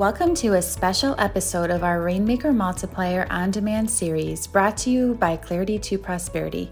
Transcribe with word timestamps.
Welcome 0.00 0.32
to 0.36 0.54
a 0.54 0.62
special 0.62 1.14
episode 1.18 1.68
of 1.68 1.84
our 1.84 2.00
Rainmaker 2.00 2.54
Multiplier 2.54 3.26
on 3.28 3.50
Demand 3.50 3.90
series 3.90 4.46
brought 4.46 4.78
to 4.78 4.88
you 4.88 5.12
by 5.16 5.36
Clarity 5.36 5.78
to 5.78 5.98
Prosperity. 5.98 6.70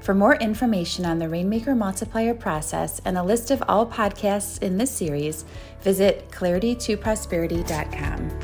For 0.00 0.14
more 0.14 0.36
information 0.36 1.04
on 1.04 1.18
the 1.18 1.28
Rainmaker 1.28 1.74
Multiplier 1.74 2.34
process 2.34 3.00
and 3.04 3.18
a 3.18 3.22
list 3.24 3.50
of 3.50 3.64
all 3.66 3.84
podcasts 3.84 4.62
in 4.62 4.78
this 4.78 4.92
series, 4.92 5.44
visit 5.80 6.30
claritytoprosperity.com. 6.30 8.38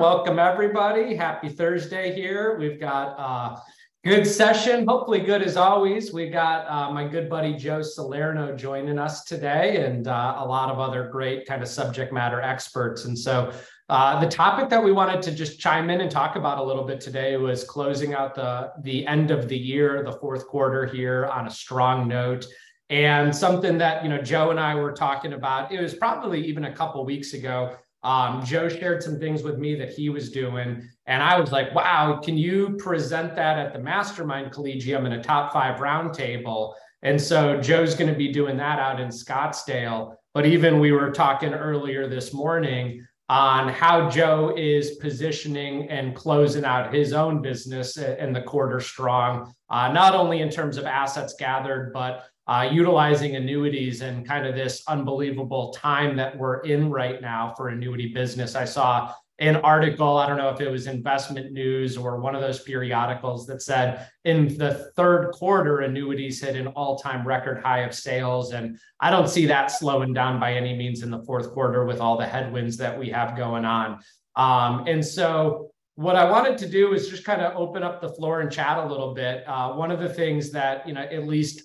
Welcome, 0.00 0.38
everybody. 0.38 1.14
Happy 1.14 1.50
Thursday 1.50 2.14
here. 2.14 2.56
We've 2.58 2.80
got 2.80 3.18
a 3.18 3.60
good 4.04 4.26
session, 4.26 4.86
hopefully, 4.86 5.20
good 5.20 5.42
as 5.42 5.56
always. 5.56 6.12
We 6.12 6.28
got 6.30 6.68
uh, 6.68 6.92
my 6.92 7.06
good 7.06 7.28
buddy 7.28 7.54
Joe 7.54 7.82
Salerno 7.82 8.54
joining 8.56 8.98
us 8.98 9.24
today 9.24 9.84
and 9.84 10.06
uh, 10.06 10.36
a 10.38 10.46
lot 10.46 10.70
of 10.70 10.78
other 10.78 11.08
great 11.08 11.46
kind 11.46 11.62
of 11.62 11.68
subject 11.68 12.12
matter 12.12 12.40
experts. 12.40 13.04
And 13.04 13.18
so, 13.18 13.52
uh, 13.88 14.20
the 14.20 14.28
topic 14.28 14.68
that 14.68 14.84
we 14.84 14.92
wanted 14.92 15.22
to 15.22 15.32
just 15.32 15.58
chime 15.58 15.88
in 15.88 16.02
and 16.02 16.10
talk 16.10 16.36
about 16.36 16.58
a 16.58 16.62
little 16.62 16.84
bit 16.84 17.00
today 17.00 17.36
was 17.38 17.64
closing 17.64 18.14
out 18.14 18.34
the 18.34 18.70
the 18.82 19.06
end 19.06 19.30
of 19.30 19.48
the 19.48 19.56
year, 19.56 20.02
the 20.04 20.12
fourth 20.12 20.46
quarter 20.46 20.84
here 20.84 21.26
on 21.26 21.46
a 21.46 21.50
strong 21.50 22.06
note, 22.06 22.46
and 22.90 23.34
something 23.34 23.78
that 23.78 24.02
you 24.02 24.10
know 24.10 24.20
Joe 24.20 24.50
and 24.50 24.60
I 24.60 24.74
were 24.74 24.92
talking 24.92 25.32
about. 25.32 25.72
It 25.72 25.80
was 25.80 25.94
probably 25.94 26.44
even 26.44 26.66
a 26.66 26.72
couple 26.72 27.04
weeks 27.04 27.32
ago. 27.32 27.76
Um, 28.02 28.44
Joe 28.44 28.68
shared 28.68 29.02
some 29.02 29.18
things 29.18 29.42
with 29.42 29.58
me 29.58 29.74
that 29.76 29.90
he 29.90 30.08
was 30.08 30.30
doing, 30.30 30.88
and 31.08 31.22
I 31.22 31.40
was 31.40 31.50
like, 31.50 31.74
"Wow, 31.74 32.20
can 32.22 32.38
you 32.38 32.76
present 32.78 33.34
that 33.34 33.58
at 33.58 33.72
the 33.72 33.80
Mastermind 33.80 34.52
Collegium 34.52 35.06
in 35.06 35.12
a 35.12 35.22
top 35.22 35.52
five 35.52 35.80
roundtable?" 35.80 36.74
And 37.02 37.20
so 37.20 37.60
Joe's 37.60 37.94
going 37.94 38.12
to 38.12 38.18
be 38.18 38.32
doing 38.32 38.56
that 38.58 38.78
out 38.78 39.00
in 39.00 39.08
Scottsdale. 39.08 40.14
But 40.34 40.46
even 40.46 40.78
we 40.78 40.92
were 40.92 41.10
talking 41.10 41.52
earlier 41.54 42.08
this 42.08 42.32
morning 42.32 43.04
on 43.28 43.68
how 43.68 44.08
Joe 44.08 44.54
is 44.56 44.92
positioning 44.96 45.88
and 45.90 46.14
closing 46.14 46.64
out 46.64 46.94
his 46.94 47.12
own 47.12 47.42
business 47.42 47.96
in 47.98 48.32
the 48.32 48.40
quarter 48.40 48.80
strong, 48.80 49.52
uh, 49.68 49.92
not 49.92 50.14
only 50.14 50.40
in 50.40 50.48
terms 50.48 50.78
of 50.78 50.86
assets 50.86 51.34
gathered, 51.38 51.92
but 51.92 52.24
uh, 52.46 52.66
utilizing 52.72 53.36
annuities 53.36 54.00
and 54.00 54.26
kind 54.26 54.46
of 54.46 54.54
this 54.54 54.82
unbelievable 54.88 55.70
time 55.74 56.16
that 56.16 56.36
we're 56.38 56.60
in 56.60 56.90
right 56.90 57.20
now 57.20 57.52
for 57.54 57.68
annuity 57.68 58.08
business. 58.08 58.54
I 58.54 58.64
saw 58.64 59.12
an 59.40 59.56
article, 59.56 60.16
I 60.16 60.26
don't 60.26 60.36
know 60.36 60.48
if 60.48 60.60
it 60.60 60.68
was 60.68 60.88
investment 60.88 61.52
news 61.52 61.96
or 61.96 62.18
one 62.18 62.34
of 62.34 62.40
those 62.40 62.60
periodicals 62.62 63.46
that 63.46 63.62
said 63.62 64.08
in 64.24 64.58
the 64.58 64.90
third 64.96 65.30
quarter, 65.30 65.80
annuities 65.80 66.42
hit 66.42 66.56
an 66.56 66.66
all 66.68 66.98
time 66.98 67.26
record 67.26 67.62
high 67.62 67.80
of 67.80 67.94
sales. 67.94 68.52
And 68.52 68.78
I 69.00 69.10
don't 69.10 69.28
see 69.28 69.46
that 69.46 69.70
slowing 69.70 70.12
down 70.12 70.40
by 70.40 70.54
any 70.54 70.76
means 70.76 71.02
in 71.02 71.10
the 71.10 71.22
fourth 71.22 71.52
quarter 71.52 71.84
with 71.84 72.00
all 72.00 72.16
the 72.16 72.26
headwinds 72.26 72.76
that 72.78 72.98
we 72.98 73.10
have 73.10 73.36
going 73.36 73.64
on. 73.64 74.00
Um, 74.34 74.86
and 74.88 75.04
so, 75.04 75.70
what 75.94 76.14
I 76.14 76.30
wanted 76.30 76.56
to 76.58 76.68
do 76.68 76.92
is 76.92 77.08
just 77.08 77.24
kind 77.24 77.42
of 77.42 77.56
open 77.56 77.82
up 77.82 78.00
the 78.00 78.10
floor 78.10 78.40
and 78.40 78.52
chat 78.52 78.78
a 78.78 78.86
little 78.86 79.14
bit. 79.14 79.42
Uh, 79.48 79.72
one 79.72 79.90
of 79.90 79.98
the 79.98 80.08
things 80.08 80.52
that, 80.52 80.86
you 80.86 80.94
know, 80.94 81.00
at 81.00 81.26
least 81.26 81.62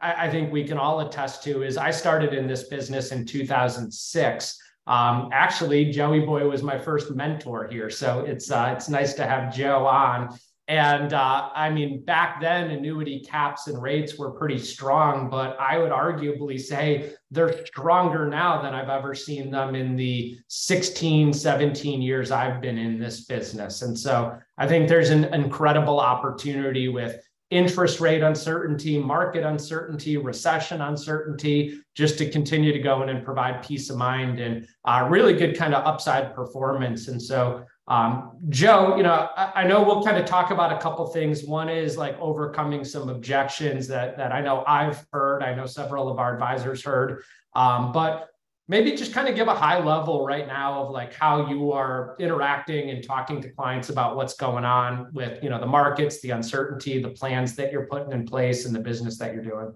I, 0.00 0.26
I 0.26 0.30
think 0.30 0.50
we 0.50 0.64
can 0.64 0.78
all 0.78 1.00
attest 1.00 1.42
to 1.44 1.62
is 1.62 1.76
I 1.76 1.90
started 1.90 2.32
in 2.32 2.46
this 2.46 2.64
business 2.64 3.12
in 3.12 3.26
2006. 3.26 4.58
Um, 4.86 5.30
actually, 5.32 5.90
Joey 5.90 6.20
Boy 6.20 6.48
was 6.48 6.62
my 6.62 6.78
first 6.78 7.10
mentor 7.10 7.66
here, 7.70 7.88
so 7.88 8.20
it's 8.20 8.50
uh, 8.50 8.74
it's 8.76 8.88
nice 8.88 9.14
to 9.14 9.26
have 9.26 9.54
Joe 9.54 9.86
on. 9.86 10.36
And 10.66 11.12
uh, 11.12 11.50
I 11.54 11.68
mean, 11.68 12.04
back 12.04 12.40
then, 12.40 12.70
annuity 12.70 13.20
caps 13.20 13.66
and 13.66 13.82
rates 13.82 14.18
were 14.18 14.30
pretty 14.30 14.58
strong, 14.58 15.28
but 15.28 15.58
I 15.60 15.76
would 15.76 15.90
arguably 15.90 16.58
say 16.58 17.12
they're 17.30 17.66
stronger 17.66 18.26
now 18.28 18.62
than 18.62 18.72
I've 18.74 18.88
ever 18.88 19.14
seen 19.14 19.50
them 19.50 19.74
in 19.74 19.94
the 19.94 20.38
16, 20.48 21.34
17 21.34 22.00
years 22.00 22.30
I've 22.30 22.62
been 22.62 22.78
in 22.78 22.98
this 22.98 23.24
business. 23.26 23.82
And 23.82 23.98
so 23.98 24.38
I 24.56 24.66
think 24.66 24.88
there's 24.88 25.10
an 25.10 25.24
incredible 25.34 26.00
opportunity 26.00 26.88
with 26.88 27.20
interest 27.50 28.00
rate 28.00 28.22
uncertainty, 28.22 28.98
market 28.98 29.44
uncertainty, 29.44 30.16
recession 30.16 30.80
uncertainty, 30.80 31.80
just 31.94 32.18
to 32.18 32.28
continue 32.30 32.72
to 32.72 32.78
go 32.78 33.02
in 33.02 33.10
and 33.10 33.24
provide 33.24 33.62
peace 33.62 33.90
of 33.90 33.96
mind 33.96 34.40
and 34.40 34.66
uh, 34.84 35.06
really 35.08 35.34
good 35.34 35.56
kind 35.56 35.74
of 35.74 35.84
upside 35.86 36.34
performance. 36.34 37.08
And 37.08 37.20
so, 37.20 37.64
um, 37.86 38.32
Joe, 38.48 38.96
you 38.96 39.02
know, 39.02 39.28
I, 39.36 39.52
I, 39.56 39.66
know 39.66 39.82
we'll 39.82 40.02
kind 40.02 40.16
of 40.16 40.24
talk 40.24 40.50
about 40.50 40.72
a 40.72 40.78
couple 40.78 41.06
things. 41.08 41.44
One 41.44 41.68
is 41.68 41.98
like 41.98 42.18
overcoming 42.18 42.82
some 42.82 43.10
objections 43.10 43.86
that 43.88 44.16
that 44.16 44.32
I 44.32 44.40
know 44.40 44.64
I've 44.66 45.06
heard. 45.12 45.42
I 45.42 45.54
know 45.54 45.66
several 45.66 46.08
of 46.08 46.18
our 46.18 46.32
advisors 46.32 46.82
heard. 46.82 47.22
Um, 47.54 47.92
but 47.92 48.30
maybe 48.66 48.92
just 48.92 49.12
kind 49.12 49.28
of 49.28 49.34
give 49.34 49.48
a 49.48 49.54
high 49.54 49.78
level 49.82 50.24
right 50.24 50.46
now 50.46 50.82
of 50.82 50.90
like 50.90 51.12
how 51.14 51.48
you 51.48 51.72
are 51.72 52.16
interacting 52.18 52.90
and 52.90 53.04
talking 53.04 53.40
to 53.42 53.50
clients 53.50 53.90
about 53.90 54.16
what's 54.16 54.34
going 54.34 54.64
on 54.64 55.08
with 55.12 55.42
you 55.42 55.50
know 55.50 55.60
the 55.60 55.66
markets 55.66 56.20
the 56.22 56.30
uncertainty 56.30 57.02
the 57.02 57.10
plans 57.10 57.54
that 57.54 57.70
you're 57.70 57.86
putting 57.86 58.12
in 58.12 58.24
place 58.26 58.64
and 58.64 58.74
the 58.74 58.80
business 58.80 59.18
that 59.18 59.34
you're 59.34 59.44
doing. 59.44 59.74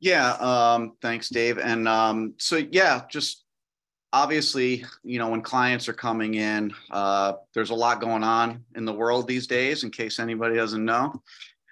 Yeah 0.00 0.32
um, 0.34 0.92
thanks 1.02 1.28
dave. 1.28 1.58
And 1.58 1.88
um, 1.88 2.34
so 2.38 2.56
yeah 2.56 3.02
just 3.10 3.44
obviously 4.12 4.84
you 5.02 5.18
know 5.18 5.28
when 5.28 5.42
clients 5.42 5.88
are 5.88 5.94
coming 5.94 6.34
in 6.34 6.72
uh, 6.90 7.32
there's 7.52 7.70
a 7.70 7.74
lot 7.74 8.00
going 8.00 8.22
on 8.22 8.64
in 8.76 8.84
the 8.84 8.92
world 8.92 9.26
these 9.26 9.46
days 9.46 9.82
in 9.82 9.90
case 9.90 10.18
anybody 10.18 10.54
doesn't 10.54 10.84
know 10.84 11.20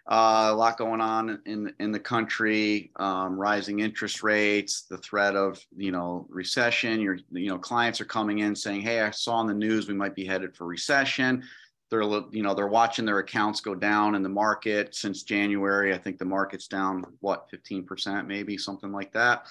uh, 0.09 0.51
a 0.53 0.55
lot 0.55 0.79
going 0.79 1.01
on 1.01 1.41
in 1.47 1.73
in 1.81 1.91
the 1.91 1.99
country, 1.99 2.93
um, 2.97 3.37
rising 3.37 3.81
interest 3.81 4.23
rates, 4.23 4.83
the 4.83 4.99
threat 4.99 5.35
of 5.35 5.61
you 5.77 5.91
know 5.91 6.27
recession. 6.29 7.01
Your 7.01 7.19
you 7.33 7.49
know 7.49 7.59
clients 7.59 8.01
are 8.01 8.05
coming 8.05 8.39
in 8.39 8.55
saying, 8.55 8.83
"Hey, 8.83 9.01
I 9.01 9.11
saw 9.11 9.35
on 9.37 9.49
the 9.49 9.55
news 9.55 9.89
we 9.89 9.95
might 9.95 10.15
be 10.15 10.25
headed 10.25 10.57
for 10.57 10.65
recession." 10.65 11.43
They're 11.91 12.03
you 12.03 12.43
know 12.43 12.55
they're 12.55 12.69
watching 12.69 13.05
their 13.05 13.19
accounts 13.19 13.61
go 13.61 13.75
down 13.75 14.15
in 14.15 14.23
the 14.23 14.29
market 14.29 14.95
since 14.95 15.25
January. 15.25 15.93
I 15.93 15.99
think 15.99 16.19
the 16.19 16.25
market's 16.25 16.69
down 16.69 17.05
what 17.21 17.51
15% 17.51 18.27
maybe 18.27 18.57
something 18.57 18.93
like 18.93 19.13
that. 19.13 19.47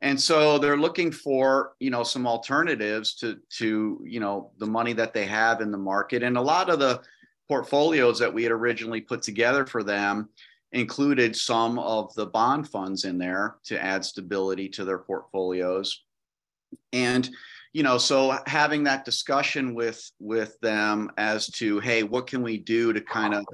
And 0.00 0.20
so 0.20 0.58
they're 0.58 0.76
looking 0.76 1.12
for 1.12 1.74
you 1.80 1.90
know 1.90 2.02
some 2.02 2.26
alternatives 2.26 3.14
to 3.16 3.38
to 3.58 4.02
you 4.06 4.20
know 4.20 4.52
the 4.56 4.66
money 4.66 4.94
that 4.94 5.12
they 5.12 5.26
have 5.26 5.60
in 5.60 5.70
the 5.70 5.78
market, 5.78 6.22
and 6.22 6.38
a 6.38 6.42
lot 6.42 6.70
of 6.70 6.78
the 6.78 7.02
portfolios 7.52 8.18
that 8.18 8.32
we 8.32 8.42
had 8.42 8.50
originally 8.50 9.02
put 9.02 9.20
together 9.20 9.66
for 9.66 9.82
them 9.82 10.26
included 10.72 11.36
some 11.36 11.78
of 11.78 12.14
the 12.14 12.24
bond 12.24 12.66
funds 12.66 13.04
in 13.04 13.18
there 13.18 13.56
to 13.62 13.78
add 13.78 14.02
stability 14.02 14.70
to 14.70 14.86
their 14.86 14.96
portfolios. 14.96 16.02
And 16.94 17.28
you 17.74 17.82
know 17.82 17.98
so 17.98 18.38
having 18.46 18.84
that 18.84 19.04
discussion 19.04 19.74
with 19.74 20.00
with 20.18 20.58
them 20.60 21.10
as 21.18 21.46
to 21.58 21.78
hey 21.80 22.02
what 22.02 22.26
can 22.26 22.42
we 22.42 22.56
do 22.56 22.94
to 22.94 23.02
kind 23.02 23.34
of 23.34 23.44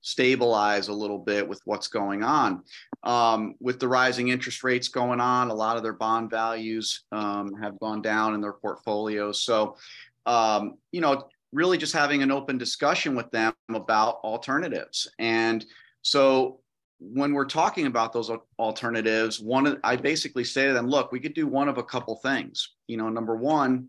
stabilize 0.00 0.88
a 0.88 0.92
little 0.92 1.18
bit 1.18 1.46
with 1.46 1.60
what's 1.66 1.88
going 1.88 2.22
on? 2.22 2.62
Um, 3.02 3.56
with 3.60 3.78
the 3.78 3.88
rising 3.88 4.28
interest 4.28 4.64
rates 4.64 4.88
going 4.88 5.20
on 5.20 5.50
a 5.50 5.54
lot 5.54 5.76
of 5.76 5.82
their 5.82 5.92
bond 5.92 6.30
values 6.30 7.04
um, 7.12 7.54
have 7.60 7.78
gone 7.78 8.00
down 8.00 8.32
in 8.32 8.40
their 8.40 8.54
portfolios. 8.54 9.42
So 9.42 9.76
um, 10.24 10.78
you 10.92 11.02
know 11.02 11.28
really 11.54 11.78
just 11.78 11.92
having 11.92 12.22
an 12.22 12.32
open 12.32 12.58
discussion 12.58 13.14
with 13.14 13.30
them 13.30 13.54
about 13.72 14.16
alternatives. 14.24 15.08
And 15.18 15.64
so 16.02 16.60
when 16.98 17.32
we're 17.32 17.46
talking 17.46 17.86
about 17.86 18.12
those 18.12 18.30
alternatives, 18.58 19.40
one 19.40 19.78
I 19.84 19.96
basically 19.96 20.44
say 20.44 20.66
to 20.66 20.72
them, 20.72 20.88
look, 20.88 21.12
we 21.12 21.20
could 21.20 21.34
do 21.34 21.46
one 21.46 21.68
of 21.68 21.78
a 21.78 21.82
couple 21.82 22.16
things. 22.16 22.70
You 22.88 22.96
know, 22.96 23.08
number 23.08 23.36
one, 23.36 23.88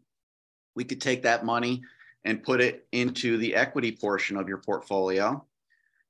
we 0.75 0.83
could 0.83 1.01
take 1.01 1.23
that 1.23 1.43
money 1.43 1.81
and 2.23 2.43
put 2.43 2.61
it 2.61 2.87
into 2.91 3.37
the 3.37 3.55
equity 3.55 3.91
portion 3.91 4.37
of 4.37 4.47
your 4.47 4.57
portfolio. 4.59 5.43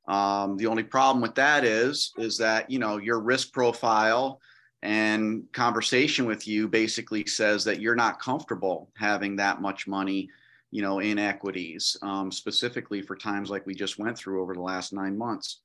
Um, 0.07 0.57
the 0.57 0.67
only 0.67 0.83
problem 0.83 1.21
with 1.21 1.35
that 1.35 1.63
is, 1.63 2.13
is 2.17 2.37
that 2.37 2.69
you 2.69 2.79
know 2.79 2.97
your 2.97 3.19
risk 3.19 3.53
profile 3.53 4.39
and 4.81 5.43
conversation 5.51 6.25
with 6.25 6.47
you 6.47 6.67
basically 6.67 7.25
says 7.25 7.63
that 7.63 7.79
you're 7.79 7.95
not 7.95 8.19
comfortable 8.19 8.91
having 8.97 9.35
that 9.37 9.61
much 9.61 9.87
money 9.87 10.29
you 10.75 10.81
know, 10.81 10.99
inequities, 10.99 11.95
um, 12.01 12.29
specifically 12.29 13.01
for 13.01 13.15
times 13.15 13.49
like 13.49 13.65
we 13.65 13.73
just 13.73 13.97
went 13.97 14.17
through 14.17 14.41
over 14.41 14.53
the 14.53 14.61
last 14.61 14.91
nine 14.91 15.17
months. 15.17 15.61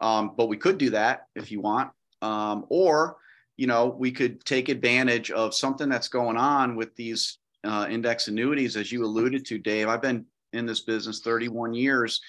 Um, 0.00 0.32
but 0.34 0.48
we 0.48 0.56
could 0.56 0.78
do 0.78 0.88
that 0.90 1.26
if 1.34 1.52
you 1.52 1.60
want. 1.60 1.90
Um, 2.22 2.64
or, 2.70 3.18
you 3.58 3.66
know, 3.66 3.88
we 3.88 4.10
could 4.10 4.42
take 4.46 4.70
advantage 4.70 5.30
of 5.30 5.54
something 5.54 5.90
that's 5.90 6.08
going 6.08 6.38
on 6.38 6.74
with 6.74 6.96
these 6.96 7.36
uh, 7.64 7.86
index 7.90 8.28
annuities, 8.28 8.78
as 8.78 8.90
you 8.90 9.04
alluded 9.04 9.44
to, 9.44 9.58
Dave. 9.58 9.88
I've 9.88 10.00
been 10.00 10.24
in 10.54 10.64
this 10.64 10.80
business 10.80 11.20
31 11.20 11.74
years. 11.74 12.22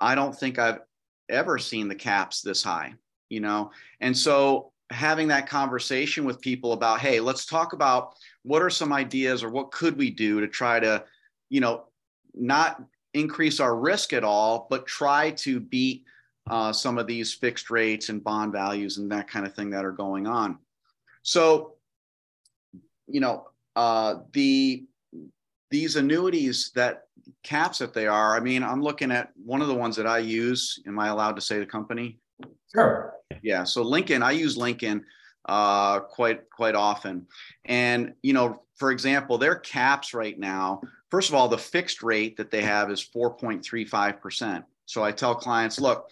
I 0.00 0.16
don't 0.16 0.36
think 0.36 0.58
I've 0.58 0.80
ever 1.28 1.58
seen 1.58 1.86
the 1.86 1.94
caps 1.94 2.40
this 2.40 2.60
high, 2.60 2.94
you 3.28 3.38
know? 3.38 3.70
And 4.00 4.18
so 4.18 4.72
having 4.90 5.28
that 5.28 5.48
conversation 5.48 6.24
with 6.24 6.40
people 6.40 6.72
about, 6.72 6.98
hey, 6.98 7.20
let's 7.20 7.46
talk 7.46 7.72
about 7.72 8.16
what 8.42 8.62
are 8.62 8.70
some 8.70 8.92
ideas 8.92 9.44
or 9.44 9.50
what 9.50 9.70
could 9.70 9.96
we 9.96 10.10
do 10.10 10.40
to 10.40 10.48
try 10.48 10.80
to 10.80 11.04
you 11.48 11.60
know, 11.60 11.84
not 12.34 12.82
increase 13.14 13.60
our 13.60 13.76
risk 13.76 14.12
at 14.12 14.24
all, 14.24 14.66
but 14.70 14.86
try 14.86 15.30
to 15.32 15.60
beat 15.60 16.04
uh, 16.50 16.72
some 16.72 16.98
of 16.98 17.06
these 17.06 17.34
fixed 17.34 17.70
rates 17.70 18.08
and 18.08 18.24
bond 18.24 18.52
values 18.52 18.98
and 18.98 19.10
that 19.10 19.28
kind 19.28 19.46
of 19.46 19.54
thing 19.54 19.70
that 19.70 19.84
are 19.84 19.92
going 19.92 20.26
on. 20.26 20.58
So 21.22 21.74
you 23.08 23.20
know, 23.20 23.48
uh, 23.74 24.16
the 24.32 24.84
these 25.70 25.96
annuities 25.96 26.70
that 26.74 27.04
caps 27.42 27.78
that 27.78 27.92
they 27.92 28.06
are. 28.06 28.36
I 28.36 28.40
mean, 28.40 28.62
I'm 28.62 28.82
looking 28.82 29.10
at 29.10 29.32
one 29.44 29.60
of 29.60 29.68
the 29.68 29.74
ones 29.74 29.96
that 29.96 30.06
I 30.06 30.18
use. 30.18 30.78
Am 30.86 30.98
I 30.98 31.08
allowed 31.08 31.36
to 31.36 31.42
say 31.42 31.58
the 31.58 31.66
company? 31.66 32.18
Sure. 32.74 33.14
Yeah. 33.42 33.64
So 33.64 33.82
Lincoln, 33.82 34.22
I 34.22 34.32
use 34.32 34.56
Lincoln 34.56 35.04
uh, 35.48 36.00
quite 36.00 36.48
quite 36.50 36.74
often, 36.74 37.26
and 37.64 38.14
you 38.22 38.32
know, 38.32 38.62
for 38.76 38.90
example, 38.90 39.38
their 39.38 39.56
caps 39.56 40.14
right 40.14 40.38
now. 40.38 40.80
First 41.10 41.28
of 41.28 41.34
all, 41.34 41.48
the 41.48 41.58
fixed 41.58 42.02
rate 42.02 42.36
that 42.36 42.50
they 42.50 42.62
have 42.62 42.90
is 42.90 43.04
4.35 43.04 44.20
percent. 44.20 44.64
So 44.86 45.04
I 45.04 45.12
tell 45.12 45.34
clients, 45.34 45.80
look, 45.80 46.10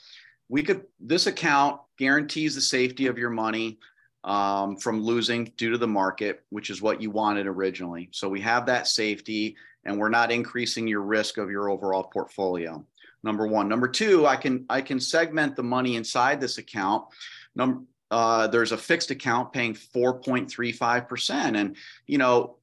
we 0.48 0.62
could 0.62 0.84
this 1.00 1.26
account 1.26 1.80
guarantees 1.98 2.54
the 2.54 2.60
safety 2.60 3.06
of 3.06 3.18
your 3.18 3.30
money 3.30 3.78
um, 4.24 4.76
from 4.76 5.02
losing 5.02 5.52
due 5.56 5.70
to 5.70 5.78
the 5.78 5.86
market, 5.86 6.44
which 6.50 6.70
is 6.70 6.82
what 6.82 7.00
you 7.00 7.10
wanted 7.10 7.46
originally. 7.46 8.08
So 8.12 8.28
we 8.28 8.40
have 8.40 8.66
that 8.66 8.88
safety, 8.88 9.56
and 9.84 9.98
we're 9.98 10.08
not 10.08 10.32
increasing 10.32 10.86
your 10.86 11.02
risk 11.02 11.38
of 11.38 11.50
your 11.50 11.70
overall 11.70 12.04
portfolio. 12.04 12.84
Number 13.22 13.46
one. 13.46 13.68
Number 13.68 13.88
two, 13.88 14.26
I 14.26 14.36
can 14.36 14.66
I 14.68 14.80
can 14.82 15.00
segment 15.00 15.56
the 15.56 15.62
money 15.62 15.96
inside 15.96 16.40
this 16.40 16.58
account. 16.58 17.06
Number 17.54 17.82
uh, 18.10 18.46
there's 18.46 18.72
a 18.72 18.76
fixed 18.76 19.10
account 19.10 19.52
paying 19.52 19.74
4.35%. 19.74 21.56
And, 21.56 21.76
you 22.06 22.18
know, 22.18 22.56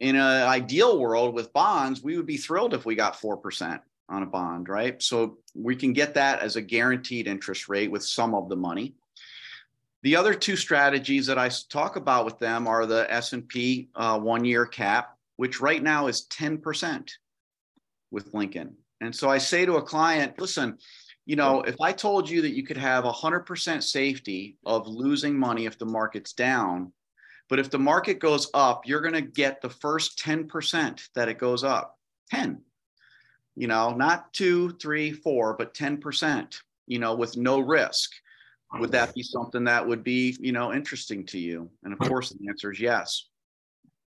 in 0.00 0.16
an 0.16 0.48
ideal 0.48 0.98
world 0.98 1.34
with 1.34 1.52
bonds, 1.52 2.02
we 2.02 2.16
would 2.16 2.26
be 2.26 2.38
thrilled 2.38 2.74
if 2.74 2.86
we 2.86 2.94
got 2.94 3.20
4% 3.20 3.80
on 4.08 4.22
a 4.22 4.26
bond, 4.26 4.68
right? 4.68 5.00
So 5.00 5.38
we 5.54 5.76
can 5.76 5.92
get 5.92 6.14
that 6.14 6.40
as 6.40 6.56
a 6.56 6.62
guaranteed 6.62 7.28
interest 7.28 7.68
rate 7.68 7.90
with 7.90 8.02
some 8.02 8.34
of 8.34 8.48
the 8.48 8.56
money. 8.56 8.94
The 10.02 10.16
other 10.16 10.34
two 10.34 10.56
strategies 10.56 11.26
that 11.26 11.38
I 11.38 11.50
talk 11.68 11.96
about 11.96 12.24
with 12.24 12.38
them 12.38 12.66
are 12.66 12.86
the 12.86 13.12
S&P 13.12 13.90
uh, 13.94 14.18
one-year 14.18 14.66
cap, 14.66 15.16
which 15.36 15.60
right 15.60 15.82
now 15.82 16.06
is 16.06 16.26
10% 16.28 17.10
with 18.10 18.32
Lincoln. 18.32 18.74
And 19.02 19.14
so 19.14 19.28
I 19.28 19.38
say 19.38 19.66
to 19.66 19.76
a 19.76 19.82
client, 19.82 20.38
listen, 20.38 20.78
you 21.26 21.36
know, 21.36 21.62
if 21.62 21.80
I 21.80 21.92
told 21.92 22.28
you 22.28 22.42
that 22.42 22.56
you 22.56 22.64
could 22.64 22.78
have 22.78 23.04
100% 23.04 23.82
safety 23.82 24.56
of 24.64 24.88
losing 24.88 25.38
money 25.38 25.66
if 25.66 25.78
the 25.78 25.86
market's 25.86 26.32
down, 26.32 26.92
but 27.50 27.58
if 27.58 27.68
the 27.70 27.78
market 27.78 28.20
goes 28.20 28.48
up, 28.54 28.86
you're 28.86 29.02
going 29.02 29.12
to 29.12 29.20
get 29.20 29.60
the 29.60 29.68
first 29.68 30.18
10% 30.18 31.08
that 31.14 31.28
it 31.28 31.38
goes 31.38 31.64
up. 31.64 31.98
10 32.30 32.62
you 33.60 33.66
know, 33.66 33.92
not 33.92 34.32
two, 34.32 34.70
three, 34.80 35.12
four, 35.12 35.54
but 35.54 35.74
10%, 35.74 36.60
you 36.86 36.98
know, 36.98 37.14
with 37.14 37.36
no 37.36 37.60
risk. 37.60 38.10
Would 38.78 38.92
that 38.92 39.12
be 39.14 39.22
something 39.22 39.64
that 39.64 39.86
would 39.86 40.04
be, 40.04 40.36
you 40.40 40.52
know, 40.52 40.72
interesting 40.72 41.26
to 41.26 41.38
you? 41.38 41.68
And 41.82 41.92
of 41.92 41.98
course, 41.98 42.30
the 42.30 42.48
answer 42.48 42.72
is 42.72 42.80
yes. 42.80 43.26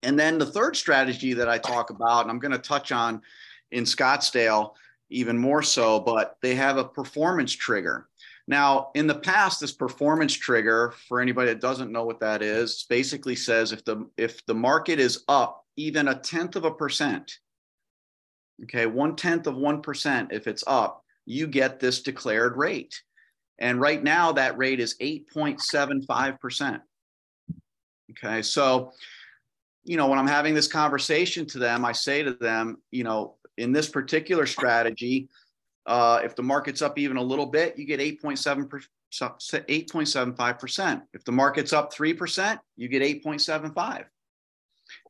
And 0.03 0.19
then 0.19 0.37
the 0.37 0.45
third 0.45 0.77
strategy 0.77 1.33
that 1.33 1.49
I 1.49 1.59
talk 1.59 1.89
about, 1.91 2.23
and 2.23 2.31
I'm 2.31 2.41
going 2.41 2.53
to 2.53 2.59
touch 2.59 2.93
on 2.93 3.23
in 3.71 3.85
Scottsdale 3.85 4.75
even 5.11 5.39
more 5.39 5.63
so, 5.63 6.01
but 6.01 6.37
they 6.43 6.57
have 6.57 6.77
a 6.77 6.85
performance 6.85 7.53
trigger. 7.53 8.09
Now, 8.49 8.91
in 8.95 9.07
the 9.07 9.15
past, 9.15 9.61
this 9.61 9.73
performance 9.73 10.33
trigger, 10.33 10.95
for 11.07 11.21
anybody 11.21 11.51
that 11.51 11.61
doesn't 11.61 11.93
know 11.93 12.05
what 12.05 12.21
that 12.21 12.43
is, 12.43 12.87
basically 12.89 13.37
says 13.37 13.73
if 13.73 13.85
the 13.85 14.09
if 14.17 14.45
the 14.47 14.55
market 14.55 14.99
is 14.99 15.23
up 15.29 15.67
even 15.77 16.09
a 16.09 16.19
tenth 16.19 16.57
of 16.57 16.65
a 16.65 16.71
percent, 16.71 17.39
okay, 18.65 18.87
one 18.87 19.17
tenth 19.17 19.47
of 19.47 19.55
1%, 19.55 20.33
if 20.33 20.47
it's 20.47 20.65
up, 20.67 21.05
you 21.27 21.47
get 21.47 21.79
this 21.79 22.03
declared 22.03 22.57
rate. 22.57 23.01
And 23.59 23.81
right 23.81 24.03
now, 24.03 24.33
that 24.33 24.57
rate 24.57 24.81
is 24.81 24.97
8.75%. 24.99 26.81
Okay, 28.13 28.43
so, 28.43 28.93
you 29.85 29.97
know, 29.97 30.09
when 30.09 30.19
I'm 30.19 30.27
having 30.27 30.55
this 30.55 30.69
conversation 30.69 31.45
to 31.47 31.59
them, 31.59 31.85
I 31.85 31.93
say 31.93 32.23
to 32.23 32.33
them, 32.33 32.79
you 32.91 33.05
know, 33.05 33.37
in 33.59 33.73
this 33.73 33.89
particular 33.89 34.47
strategy, 34.47 35.29
uh, 35.89 36.21
if 36.23 36.37
the 36.37 36.43
market's 36.43 36.83
up 36.83 36.99
even 36.99 37.17
a 37.17 37.23
little 37.23 37.47
bit, 37.47 37.79
you 37.79 37.87
get 37.87 37.99
8.7 37.99 38.69
8.75%. 39.11 41.03
If 41.15 41.25
the 41.25 41.33
market's 41.33 41.73
up 41.73 41.95
3%, 41.95 42.61
you 42.77 42.89
get 42.89 43.01
8.75. 43.03 44.05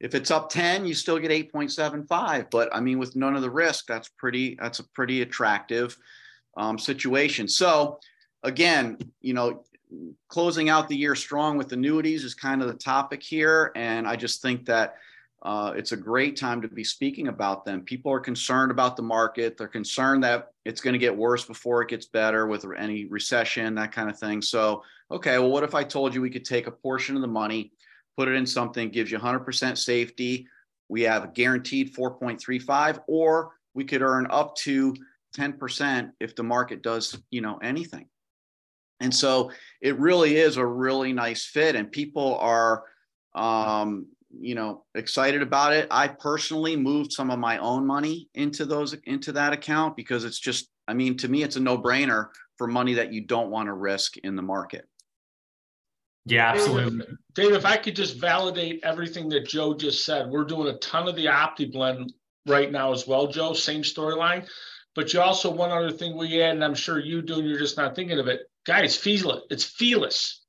If 0.00 0.14
it's 0.14 0.30
up 0.30 0.50
10, 0.50 0.86
you 0.86 0.94
still 0.94 1.18
get 1.18 1.32
8.75. 1.52 2.48
But 2.50 2.72
I 2.72 2.78
mean, 2.80 3.00
with 3.00 3.16
none 3.16 3.34
of 3.34 3.42
the 3.42 3.50
risk, 3.50 3.86
that's 3.86 4.08
pretty, 4.08 4.56
that's 4.60 4.78
a 4.78 4.88
pretty 4.90 5.22
attractive 5.22 5.96
um, 6.56 6.78
situation. 6.78 7.48
So 7.48 7.98
again, 8.44 8.98
you 9.20 9.34
know, 9.34 9.64
closing 10.28 10.68
out 10.68 10.88
the 10.88 10.96
year 10.96 11.16
strong 11.16 11.58
with 11.58 11.72
annuities 11.72 12.22
is 12.22 12.34
kind 12.34 12.62
of 12.62 12.68
the 12.68 12.74
topic 12.74 13.20
here. 13.24 13.72
And 13.74 14.06
I 14.06 14.14
just 14.14 14.42
think 14.42 14.66
that 14.66 14.94
uh, 15.42 15.72
it's 15.76 15.92
a 15.92 15.96
great 15.96 16.36
time 16.36 16.60
to 16.62 16.68
be 16.68 16.82
speaking 16.82 17.28
about 17.28 17.64
them. 17.64 17.82
People 17.82 18.12
are 18.12 18.18
concerned 18.18 18.72
about 18.72 18.96
the 18.96 19.02
market. 19.02 19.56
They're 19.56 19.68
concerned 19.68 20.24
that 20.24 20.48
it's 20.64 20.80
going 20.80 20.94
to 20.94 20.98
get 20.98 21.16
worse 21.16 21.44
before 21.44 21.82
it 21.82 21.88
gets 21.88 22.06
better 22.06 22.46
with 22.48 22.66
any 22.76 23.04
recession, 23.04 23.76
that 23.76 23.92
kind 23.92 24.10
of 24.10 24.18
thing. 24.18 24.42
So, 24.42 24.82
okay, 25.10 25.38
well, 25.38 25.50
what 25.50 25.62
if 25.62 25.76
I 25.76 25.84
told 25.84 26.12
you 26.14 26.20
we 26.20 26.30
could 26.30 26.44
take 26.44 26.66
a 26.66 26.72
portion 26.72 27.14
of 27.14 27.22
the 27.22 27.28
money, 27.28 27.72
put 28.16 28.26
it 28.26 28.34
in 28.34 28.46
something, 28.46 28.90
gives 28.90 29.12
you 29.12 29.18
100% 29.18 29.78
safety. 29.78 30.48
We 30.88 31.02
have 31.02 31.22
a 31.22 31.28
guaranteed 31.28 31.94
4.35, 31.94 33.02
or 33.06 33.52
we 33.74 33.84
could 33.84 34.02
earn 34.02 34.26
up 34.30 34.56
to 34.56 34.94
10% 35.36 36.12
if 36.18 36.34
the 36.34 36.42
market 36.42 36.82
does, 36.82 37.16
you 37.30 37.42
know, 37.42 37.58
anything. 37.58 38.06
And 38.98 39.14
so 39.14 39.52
it 39.80 39.96
really 40.00 40.36
is 40.36 40.56
a 40.56 40.66
really 40.66 41.12
nice 41.12 41.44
fit, 41.44 41.76
and 41.76 41.92
people 41.92 42.36
are, 42.38 42.82
um, 43.36 44.06
you 44.30 44.54
know, 44.54 44.84
excited 44.94 45.42
about 45.42 45.72
it. 45.72 45.88
I 45.90 46.08
personally 46.08 46.76
moved 46.76 47.12
some 47.12 47.30
of 47.30 47.38
my 47.38 47.58
own 47.58 47.86
money 47.86 48.28
into 48.34 48.64
those 48.64 48.94
into 49.04 49.32
that 49.32 49.52
account 49.52 49.96
because 49.96 50.24
it's 50.24 50.38
just, 50.38 50.68
I 50.86 50.94
mean, 50.94 51.16
to 51.18 51.28
me, 51.28 51.42
it's 51.42 51.56
a 51.56 51.60
no-brainer 51.60 52.28
for 52.56 52.66
money 52.66 52.94
that 52.94 53.12
you 53.12 53.24
don't 53.24 53.50
want 53.50 53.68
to 53.68 53.72
risk 53.72 54.16
in 54.18 54.36
the 54.36 54.42
market. 54.42 54.86
Yeah, 56.26 56.50
absolutely. 56.50 56.98
Dave, 56.98 57.16
Dave, 57.34 57.52
if 57.54 57.64
I 57.64 57.78
could 57.78 57.96
just 57.96 58.20
validate 58.20 58.80
everything 58.82 59.30
that 59.30 59.46
Joe 59.46 59.74
just 59.74 60.04
said, 60.04 60.28
we're 60.28 60.44
doing 60.44 60.68
a 60.68 60.78
ton 60.78 61.08
of 61.08 61.16
the 61.16 61.26
OptiBlend 61.26 62.10
right 62.46 62.70
now 62.70 62.92
as 62.92 63.06
well, 63.06 63.28
Joe. 63.28 63.54
Same 63.54 63.82
storyline. 63.82 64.46
But 64.94 65.12
you 65.12 65.20
also 65.20 65.50
one 65.50 65.70
other 65.70 65.92
thing 65.92 66.16
we 66.16 66.42
add, 66.42 66.54
and 66.54 66.64
I'm 66.64 66.74
sure 66.74 66.98
you 66.98 67.22
do, 67.22 67.38
and 67.38 67.48
you're 67.48 67.58
just 67.58 67.76
not 67.76 67.94
thinking 67.94 68.18
of 68.18 68.26
it. 68.26 68.40
Guys, 68.66 68.96
feeless. 68.96 69.42
It's 69.48 69.64
feeless. 69.64 70.44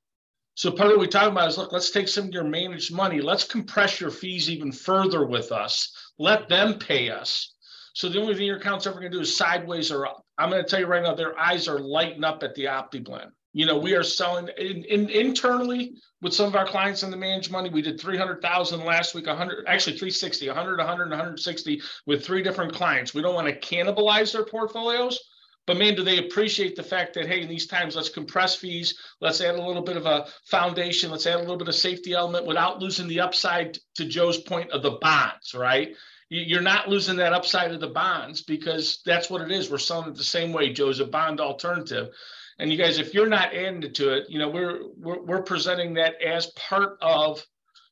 So 0.60 0.70
part 0.70 0.90
of 0.90 0.98
what 0.98 1.00
we 1.00 1.08
talk 1.08 1.32
about 1.32 1.48
is 1.48 1.56
look, 1.56 1.72
let's 1.72 1.90
take 1.90 2.06
some 2.06 2.26
of 2.26 2.34
your 2.34 2.44
managed 2.44 2.92
money. 2.92 3.22
Let's 3.22 3.44
compress 3.44 3.98
your 3.98 4.10
fees 4.10 4.50
even 4.50 4.72
further 4.72 5.24
with 5.24 5.52
us. 5.52 5.90
Let 6.18 6.50
them 6.50 6.78
pay 6.78 7.08
us. 7.08 7.54
So 7.94 8.10
the 8.10 8.20
only 8.20 8.34
thing 8.34 8.44
your 8.44 8.58
account's 8.58 8.86
ever 8.86 9.00
going 9.00 9.10
to 9.10 9.16
do 9.16 9.22
is 9.22 9.34
sideways 9.34 9.90
or 9.90 10.04
up. 10.04 10.22
I'm 10.36 10.50
going 10.50 10.62
to 10.62 10.68
tell 10.68 10.80
you 10.80 10.84
right 10.84 11.02
now, 11.02 11.14
their 11.14 11.38
eyes 11.40 11.66
are 11.66 11.78
lighting 11.78 12.24
up 12.24 12.42
at 12.42 12.54
the 12.56 12.66
OptiBlend. 12.66 13.30
You 13.54 13.64
know, 13.64 13.78
we 13.78 13.94
are 13.94 14.02
selling 14.02 14.50
in, 14.58 14.84
in, 14.84 15.08
internally 15.08 15.94
with 16.20 16.34
some 16.34 16.48
of 16.48 16.54
our 16.54 16.66
clients 16.66 17.04
in 17.04 17.10
the 17.10 17.16
managed 17.16 17.50
money. 17.50 17.70
We 17.70 17.80
did 17.80 17.98
300,000 17.98 18.84
last 18.84 19.14
week, 19.14 19.28
100, 19.28 19.64
actually 19.66 19.96
360, 19.96 20.46
100, 20.46 20.76
100, 20.76 21.08
160 21.08 21.80
with 22.04 22.22
three 22.22 22.42
different 22.42 22.74
clients. 22.74 23.14
We 23.14 23.22
don't 23.22 23.34
want 23.34 23.46
to 23.46 23.58
cannibalize 23.58 24.34
their 24.34 24.44
portfolios, 24.44 25.18
but 25.70 25.78
man, 25.78 25.94
do 25.94 26.02
they 26.02 26.18
appreciate 26.18 26.74
the 26.74 26.82
fact 26.82 27.14
that, 27.14 27.28
hey, 27.28 27.42
in 27.42 27.48
these 27.48 27.68
times, 27.68 27.94
let's 27.94 28.08
compress 28.08 28.56
fees. 28.56 28.98
Let's 29.20 29.40
add 29.40 29.54
a 29.54 29.64
little 29.64 29.84
bit 29.84 29.96
of 29.96 30.04
a 30.04 30.26
foundation. 30.46 31.12
Let's 31.12 31.28
add 31.28 31.36
a 31.36 31.42
little 31.42 31.56
bit 31.56 31.68
of 31.68 31.76
safety 31.76 32.12
element 32.12 32.44
without 32.44 32.80
losing 32.80 33.06
the 33.06 33.20
upside 33.20 33.78
to 33.94 34.04
Joe's 34.04 34.38
point 34.38 34.72
of 34.72 34.82
the 34.82 34.98
bonds, 35.00 35.54
right? 35.54 35.94
You're 36.28 36.60
not 36.60 36.88
losing 36.88 37.14
that 37.18 37.32
upside 37.32 37.70
of 37.70 37.78
the 37.78 37.86
bonds 37.86 38.42
because 38.42 39.00
that's 39.06 39.30
what 39.30 39.42
it 39.42 39.52
is. 39.52 39.70
We're 39.70 39.78
selling 39.78 40.08
it 40.08 40.16
the 40.16 40.24
same 40.24 40.52
way. 40.52 40.72
Joe's 40.72 40.98
a 40.98 41.04
bond 41.04 41.40
alternative. 41.40 42.08
And 42.58 42.72
you 42.72 42.76
guys, 42.76 42.98
if 42.98 43.14
you're 43.14 43.28
not 43.28 43.54
adding 43.54 43.92
to 43.92 44.14
it, 44.14 44.24
you 44.28 44.40
know, 44.40 44.48
we're, 44.48 44.80
we're, 44.96 45.22
we're 45.22 45.42
presenting 45.42 45.94
that 45.94 46.20
as 46.20 46.46
part 46.46 46.98
of, 47.00 47.46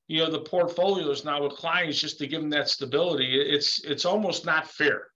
you 0.08 0.18
know, 0.18 0.32
the 0.32 0.40
portfolios 0.40 1.24
now 1.24 1.44
with 1.44 1.52
clients 1.52 2.00
just 2.00 2.18
to 2.18 2.26
give 2.26 2.40
them 2.40 2.50
that 2.50 2.68
stability. 2.68 3.40
It's, 3.40 3.84
it's 3.84 4.04
almost 4.04 4.44
not 4.44 4.66
fair. 4.66 5.06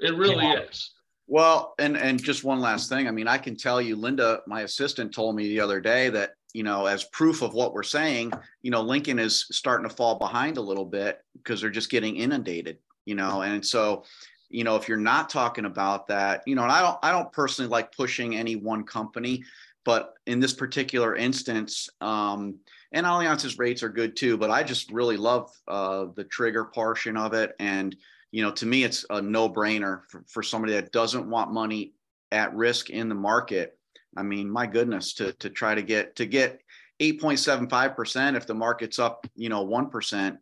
It 0.00 0.16
really 0.16 0.46
yeah. 0.46 0.60
is. 0.60 0.94
Well, 1.30 1.74
and 1.78 1.96
and 1.96 2.22
just 2.22 2.42
one 2.42 2.60
last 2.60 2.88
thing. 2.88 3.06
I 3.06 3.10
mean, 3.10 3.28
I 3.28 3.36
can 3.36 3.54
tell 3.54 3.80
you, 3.82 3.96
Linda, 3.96 4.40
my 4.46 4.62
assistant, 4.62 5.12
told 5.12 5.36
me 5.36 5.48
the 5.48 5.60
other 5.60 5.78
day 5.78 6.08
that 6.08 6.32
you 6.54 6.62
know, 6.62 6.86
as 6.86 7.04
proof 7.04 7.42
of 7.42 7.52
what 7.52 7.74
we're 7.74 7.82
saying, 7.82 8.32
you 8.62 8.70
know, 8.70 8.80
Lincoln 8.80 9.18
is 9.18 9.46
starting 9.50 9.86
to 9.86 9.94
fall 9.94 10.18
behind 10.18 10.56
a 10.56 10.62
little 10.62 10.86
bit 10.86 11.20
because 11.34 11.60
they're 11.60 11.68
just 11.68 11.90
getting 11.90 12.16
inundated. 12.16 12.78
You 13.04 13.14
know, 13.14 13.42
and 13.42 13.64
so 13.64 14.04
you 14.50 14.64
know 14.64 14.76
if 14.76 14.88
you're 14.88 14.96
not 14.96 15.28
talking 15.28 15.66
about 15.66 16.06
that 16.06 16.42
you 16.46 16.54
know 16.54 16.62
and 16.62 16.72
i 16.72 16.80
don't 16.80 16.98
i 17.02 17.12
don't 17.12 17.30
personally 17.32 17.68
like 17.68 17.94
pushing 17.94 18.34
any 18.34 18.56
one 18.56 18.82
company 18.82 19.44
but 19.84 20.14
in 20.26 20.40
this 20.40 20.54
particular 20.54 21.14
instance 21.14 21.88
um 22.00 22.56
and 22.92 23.06
allianz's 23.06 23.58
rates 23.58 23.82
are 23.82 23.88
good 23.88 24.16
too 24.16 24.36
but 24.36 24.50
i 24.50 24.62
just 24.62 24.90
really 24.90 25.16
love 25.16 25.50
uh 25.68 26.06
the 26.16 26.24
trigger 26.24 26.64
portion 26.64 27.16
of 27.16 27.34
it 27.34 27.54
and 27.58 27.96
you 28.30 28.42
know 28.42 28.50
to 28.50 28.66
me 28.66 28.84
it's 28.84 29.04
a 29.10 29.20
no 29.20 29.48
brainer 29.48 30.02
for, 30.08 30.24
for 30.28 30.42
somebody 30.42 30.74
that 30.74 30.92
doesn't 30.92 31.28
want 31.28 31.52
money 31.52 31.92
at 32.30 32.54
risk 32.54 32.90
in 32.90 33.08
the 33.08 33.14
market 33.14 33.78
i 34.16 34.22
mean 34.22 34.50
my 34.50 34.66
goodness 34.66 35.14
to 35.14 35.32
to 35.34 35.48
try 35.48 35.74
to 35.74 35.82
get 35.82 36.16
to 36.16 36.26
get 36.26 36.60
8.75% 37.00 38.36
if 38.36 38.46
the 38.46 38.54
market's 38.54 38.98
up, 38.98 39.26
you 39.36 39.48
know, 39.48 39.64
1% 39.64 40.38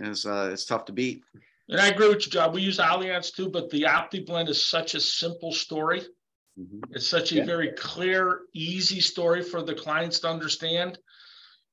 is 0.00 0.26
uh, 0.26 0.50
it's 0.52 0.64
tough 0.64 0.84
to 0.86 0.92
beat. 0.92 1.22
And 1.68 1.80
I 1.80 1.88
agree 1.88 2.08
with 2.08 2.24
you, 2.26 2.32
John. 2.32 2.52
We 2.52 2.62
use 2.62 2.78
Allianz 2.78 3.34
too, 3.34 3.48
but 3.50 3.70
the 3.70 3.82
Opti 3.82 4.24
blend 4.24 4.48
is 4.48 4.62
such 4.62 4.94
a 4.94 5.00
simple 5.00 5.52
story. 5.52 6.00
Mm-hmm. 6.58 6.92
It's 6.92 7.06
such 7.06 7.32
a 7.32 7.36
yeah. 7.36 7.44
very 7.44 7.72
clear, 7.72 8.40
easy 8.54 9.00
story 9.00 9.42
for 9.42 9.62
the 9.62 9.74
clients 9.74 10.18
to 10.20 10.28
understand. 10.28 10.98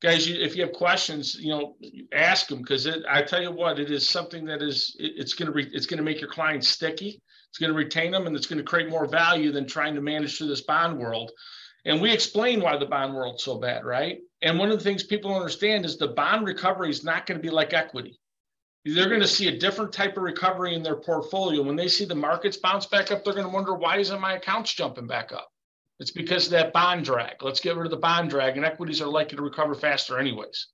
Guys, 0.05 0.29
you, 0.29 0.39
if 0.39 0.55
you 0.55 0.61
have 0.61 0.71
questions, 0.71 1.33
you 1.33 1.49
know, 1.49 1.77
ask 2.13 2.47
them 2.47 2.59
because 2.59 2.87
I 3.09 3.23
tell 3.23 3.41
you 3.41 3.49
what, 3.49 3.79
it 3.79 3.89
is 3.89 4.07
something 4.07 4.45
that 4.45 4.61
is 4.61 4.95
it, 4.99 5.13
it's 5.15 5.33
going 5.33 5.47
to 5.47 5.51
re, 5.51 5.67
it's 5.73 5.87
going 5.87 5.97
to 5.97 6.03
make 6.03 6.21
your 6.21 6.29
clients 6.29 6.67
sticky. 6.67 7.19
It's 7.49 7.57
going 7.57 7.71
to 7.71 7.75
retain 7.75 8.11
them, 8.11 8.27
and 8.27 8.35
it's 8.35 8.45
going 8.45 8.59
to 8.59 8.63
create 8.63 8.87
more 8.87 9.07
value 9.07 9.51
than 9.51 9.65
trying 9.65 9.95
to 9.95 10.01
manage 10.01 10.37
through 10.37 10.49
this 10.49 10.61
bond 10.61 10.99
world. 10.99 11.31
And 11.85 11.99
we 11.99 12.11
explain 12.11 12.61
why 12.61 12.77
the 12.77 12.85
bond 12.85 13.15
world's 13.15 13.43
so 13.43 13.57
bad, 13.57 13.83
right? 13.83 14.19
And 14.43 14.59
one 14.59 14.69
of 14.69 14.77
the 14.77 14.83
things 14.83 15.01
people 15.01 15.33
understand 15.33 15.85
is 15.85 15.97
the 15.97 16.09
bond 16.09 16.45
recovery 16.45 16.91
is 16.91 17.03
not 17.03 17.25
going 17.25 17.39
to 17.39 17.43
be 17.43 17.49
like 17.49 17.73
equity. 17.73 18.19
They're 18.85 19.09
going 19.09 19.21
to 19.21 19.27
see 19.27 19.47
a 19.47 19.57
different 19.57 19.91
type 19.91 20.17
of 20.17 20.23
recovery 20.23 20.75
in 20.75 20.83
their 20.83 20.97
portfolio. 20.97 21.63
When 21.63 21.75
they 21.75 21.87
see 21.87 22.05
the 22.05 22.13
markets 22.13 22.57
bounce 22.57 22.85
back 22.85 23.11
up, 23.11 23.23
they're 23.23 23.33
going 23.33 23.47
to 23.47 23.51
wonder 23.51 23.73
why 23.73 23.97
isn't 23.97 24.21
my 24.21 24.33
accounts 24.33 24.71
jumping 24.71 25.07
back 25.07 25.31
up? 25.31 25.49
It's 25.99 26.11
because 26.11 26.45
of 26.45 26.51
that 26.51 26.73
bond 26.73 27.05
drag. 27.05 27.41
Let's 27.41 27.59
get 27.59 27.75
rid 27.75 27.85
of 27.85 27.91
the 27.91 27.97
bond 27.97 28.29
drag, 28.29 28.57
and 28.57 28.65
equities 28.65 29.01
are 29.01 29.07
likely 29.07 29.37
to 29.37 29.43
recover 29.43 29.73
faster, 29.73 30.19
anyways. 30.19 30.67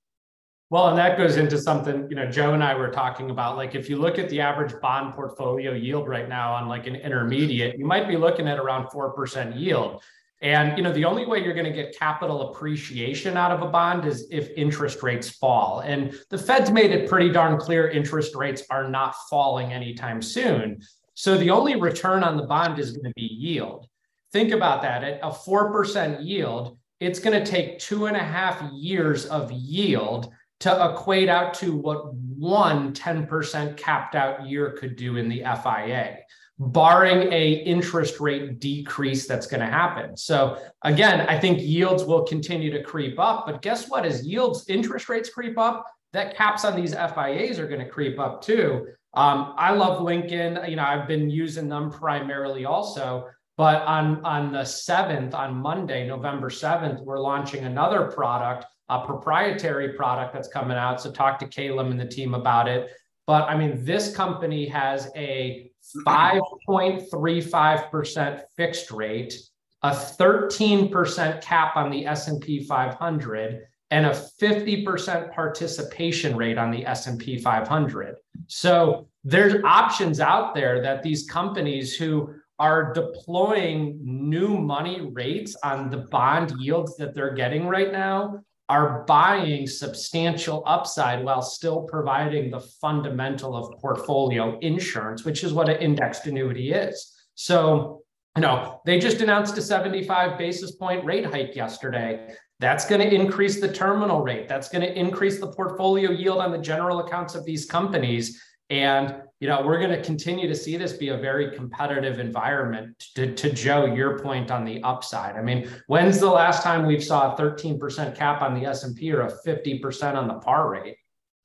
Well, 0.70 0.88
and 0.88 0.98
that 0.98 1.18
goes 1.18 1.36
into 1.36 1.58
something, 1.58 2.06
you 2.08 2.16
know, 2.16 2.30
Joe 2.30 2.54
and 2.54 2.64
I 2.64 2.74
were 2.74 2.88
talking 2.88 3.30
about. 3.30 3.56
Like, 3.56 3.74
if 3.74 3.90
you 3.90 3.98
look 3.98 4.18
at 4.18 4.30
the 4.30 4.40
average 4.40 4.72
bond 4.80 5.12
portfolio 5.12 5.74
yield 5.74 6.08
right 6.08 6.28
now 6.28 6.54
on 6.54 6.66
like 6.66 6.86
an 6.86 6.96
intermediate, 6.96 7.78
you 7.78 7.84
might 7.84 8.08
be 8.08 8.16
looking 8.16 8.48
at 8.48 8.58
around 8.58 8.86
4% 8.86 9.58
yield. 9.58 10.02
And 10.40 10.76
you 10.76 10.82
know, 10.82 10.92
the 10.92 11.04
only 11.04 11.24
way 11.24 11.44
you're 11.44 11.54
going 11.54 11.70
to 11.70 11.72
get 11.72 11.96
capital 11.96 12.50
appreciation 12.50 13.36
out 13.36 13.52
of 13.52 13.62
a 13.62 13.70
bond 13.70 14.06
is 14.06 14.26
if 14.30 14.48
interest 14.56 15.02
rates 15.02 15.28
fall. 15.30 15.80
And 15.80 16.18
the 16.30 16.38
Fed's 16.38 16.70
made 16.70 16.90
it 16.90 17.08
pretty 17.08 17.30
darn 17.30 17.58
clear 17.58 17.88
interest 17.88 18.34
rates 18.34 18.64
are 18.68 18.88
not 18.88 19.14
falling 19.30 19.72
anytime 19.72 20.20
soon. 20.20 20.80
So 21.14 21.36
the 21.36 21.50
only 21.50 21.76
return 21.76 22.24
on 22.24 22.36
the 22.36 22.42
bond 22.42 22.78
is 22.80 22.90
going 22.90 23.04
to 23.04 23.12
be 23.14 23.22
yield. 23.22 23.86
Think 24.32 24.52
about 24.52 24.82
that. 24.82 25.04
At 25.04 25.20
a 25.22 25.30
4% 25.30 26.24
yield, 26.24 26.78
it's 27.00 27.18
going 27.18 27.42
to 27.42 27.50
take 27.50 27.78
two 27.78 28.06
and 28.06 28.16
a 28.16 28.22
half 28.22 28.62
years 28.72 29.26
of 29.26 29.50
yield 29.52 30.32
to 30.60 30.92
equate 30.92 31.28
out 31.28 31.54
to 31.54 31.74
what 31.76 32.14
one 32.14 32.92
10% 32.94 33.76
capped 33.76 34.14
out 34.14 34.46
year 34.46 34.70
could 34.78 34.96
do 34.96 35.16
in 35.16 35.28
the 35.28 35.40
FIA 35.62 36.18
barring 36.58 37.32
a 37.32 37.52
interest 37.52 38.20
rate 38.20 38.60
decrease 38.60 39.26
that's 39.26 39.46
going 39.46 39.60
to 39.60 39.66
happen. 39.66 40.16
So 40.16 40.58
again, 40.82 41.22
I 41.22 41.38
think 41.38 41.60
yields 41.60 42.04
will 42.04 42.24
continue 42.24 42.70
to 42.72 42.82
creep 42.82 43.18
up, 43.18 43.46
but 43.46 43.62
guess 43.62 43.88
what? 43.88 44.04
As 44.04 44.26
yields, 44.26 44.68
interest 44.68 45.08
rates 45.08 45.30
creep 45.30 45.58
up, 45.58 45.86
that 46.12 46.36
caps 46.36 46.64
on 46.64 46.76
these 46.76 46.94
FIAs 46.94 47.58
are 47.58 47.66
going 47.66 47.80
to 47.80 47.88
creep 47.88 48.18
up 48.18 48.42
too. 48.42 48.86
Um, 49.14 49.54
I 49.56 49.72
love 49.72 50.02
Lincoln. 50.02 50.58
You 50.68 50.76
know, 50.76 50.84
I've 50.84 51.08
been 51.08 51.30
using 51.30 51.68
them 51.68 51.90
primarily 51.90 52.64
also. 52.64 53.28
But 53.56 53.82
on 53.82 54.24
on 54.24 54.52
the 54.52 54.64
seventh, 54.64 55.34
on 55.34 55.54
Monday, 55.54 56.06
November 56.06 56.50
seventh, 56.50 57.00
we're 57.00 57.20
launching 57.20 57.64
another 57.64 58.10
product, 58.10 58.66
a 58.88 59.04
proprietary 59.04 59.94
product 59.94 60.32
that's 60.32 60.48
coming 60.48 60.76
out. 60.76 61.00
So 61.00 61.12
talk 61.12 61.38
to 61.40 61.46
Caleb 61.46 61.88
and 61.88 62.00
the 62.00 62.06
team 62.06 62.34
about 62.34 62.68
it. 62.68 62.90
But 63.26 63.48
I 63.48 63.56
mean, 63.56 63.84
this 63.84 64.14
company 64.14 64.66
has 64.66 65.10
a 65.14 65.70
5.35% 66.06 68.42
fixed 68.56 68.90
rate, 68.90 69.34
a 69.82 69.90
13% 69.90 71.42
cap 71.42 71.76
on 71.76 71.90
the 71.90 72.06
S&P 72.06 72.64
500 72.64 73.66
and 73.90 74.06
a 74.06 74.10
50% 74.10 75.34
participation 75.34 76.36
rate 76.36 76.56
on 76.56 76.70
the 76.70 76.86
S&P 76.86 77.36
500. 77.38 78.14
So 78.46 79.08
there's 79.22 79.62
options 79.64 80.18
out 80.18 80.54
there 80.54 80.80
that 80.82 81.02
these 81.02 81.28
companies 81.28 81.94
who 81.94 82.34
are 82.62 82.92
deploying 82.92 83.98
new 84.00 84.56
money 84.56 85.10
rates 85.14 85.56
on 85.64 85.90
the 85.90 85.96
bond 85.96 86.52
yields 86.60 86.96
that 86.96 87.12
they're 87.12 87.34
getting 87.34 87.66
right 87.66 87.90
now 87.90 88.40
are 88.68 89.04
buying 89.04 89.66
substantial 89.66 90.62
upside 90.64 91.24
while 91.24 91.42
still 91.42 91.82
providing 91.82 92.52
the 92.52 92.60
fundamental 92.80 93.56
of 93.56 93.76
portfolio 93.80 94.56
insurance, 94.60 95.24
which 95.24 95.42
is 95.42 95.52
what 95.52 95.68
an 95.68 95.82
indexed 95.82 96.24
annuity 96.28 96.70
is. 96.70 97.12
So, 97.34 98.04
you 98.36 98.42
know, 98.42 98.80
they 98.86 99.00
just 99.00 99.20
announced 99.20 99.58
a 99.58 99.62
75 99.62 100.38
basis 100.38 100.76
point 100.76 101.04
rate 101.04 101.26
hike 101.26 101.56
yesterday. 101.56 102.32
That's 102.60 102.86
going 102.86 103.00
to 103.00 103.12
increase 103.12 103.60
the 103.60 103.72
terminal 103.72 104.22
rate. 104.22 104.48
That's 104.48 104.68
going 104.68 104.82
to 104.82 104.96
increase 104.96 105.40
the 105.40 105.52
portfolio 105.52 106.12
yield 106.12 106.38
on 106.38 106.52
the 106.52 106.58
general 106.58 107.00
accounts 107.00 107.34
of 107.34 107.44
these 107.44 107.66
companies. 107.66 108.40
And 108.70 109.16
you 109.42 109.48
know, 109.48 109.60
we're 109.60 109.80
going 109.80 109.90
to 109.90 110.00
continue 110.00 110.46
to 110.46 110.54
see 110.54 110.76
this 110.76 110.92
be 110.92 111.08
a 111.08 111.16
very 111.16 111.50
competitive 111.50 112.20
environment. 112.20 112.96
To, 113.16 113.34
to 113.34 113.52
Joe, 113.52 113.86
your 113.86 114.20
point 114.20 114.52
on 114.52 114.64
the 114.64 114.80
upside. 114.84 115.34
I 115.34 115.42
mean, 115.42 115.68
when's 115.88 116.20
the 116.20 116.30
last 116.30 116.62
time 116.62 116.86
we 116.86 117.00
saw 117.00 117.34
a 117.34 117.36
13% 117.36 118.16
cap 118.16 118.40
on 118.40 118.54
the 118.54 118.64
S&P 118.66 119.12
or 119.12 119.22
a 119.22 119.32
50% 119.44 120.14
on 120.14 120.28
the 120.28 120.34
par 120.34 120.70
rate? 120.70 120.96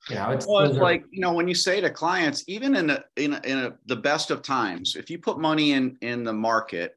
You 0.08 0.14
know, 0.14 0.30
it's, 0.30 0.46
well, 0.46 0.60
it's 0.64 0.78
are, 0.78 0.80
like 0.80 1.06
you 1.10 1.20
know 1.20 1.32
when 1.32 1.48
you 1.48 1.56
say 1.56 1.80
to 1.80 1.90
clients, 1.90 2.44
even 2.46 2.76
in 2.76 2.90
a, 2.90 3.04
in 3.16 3.32
a, 3.32 3.40
in 3.42 3.58
a, 3.58 3.76
the 3.86 3.96
best 3.96 4.30
of 4.30 4.42
times, 4.42 4.94
if 4.94 5.10
you 5.10 5.18
put 5.18 5.40
money 5.40 5.72
in 5.72 5.98
in 6.00 6.22
the 6.22 6.32
market, 6.32 6.96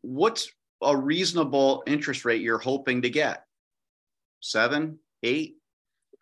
what's 0.00 0.50
a 0.82 0.96
reasonable 0.96 1.82
interest 1.86 2.24
rate 2.24 2.40
you're 2.40 2.56
hoping 2.56 3.02
to 3.02 3.10
get? 3.10 3.44
Seven, 4.40 5.00
eight. 5.22 5.56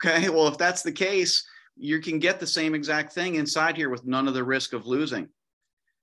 Okay, 0.04 0.28
well, 0.28 0.46
if 0.46 0.56
that's 0.56 0.82
the 0.82 0.92
case, 0.92 1.44
you 1.78 2.00
can 2.00 2.18
get 2.18 2.40
the 2.40 2.46
same 2.46 2.74
exact 2.74 3.12
thing 3.12 3.36
inside 3.36 3.76
here 3.76 3.90
with 3.90 4.04
none 4.04 4.28
of 4.28 4.34
the 4.34 4.44
risk 4.44 4.72
of 4.72 4.86
losing. 4.86 5.28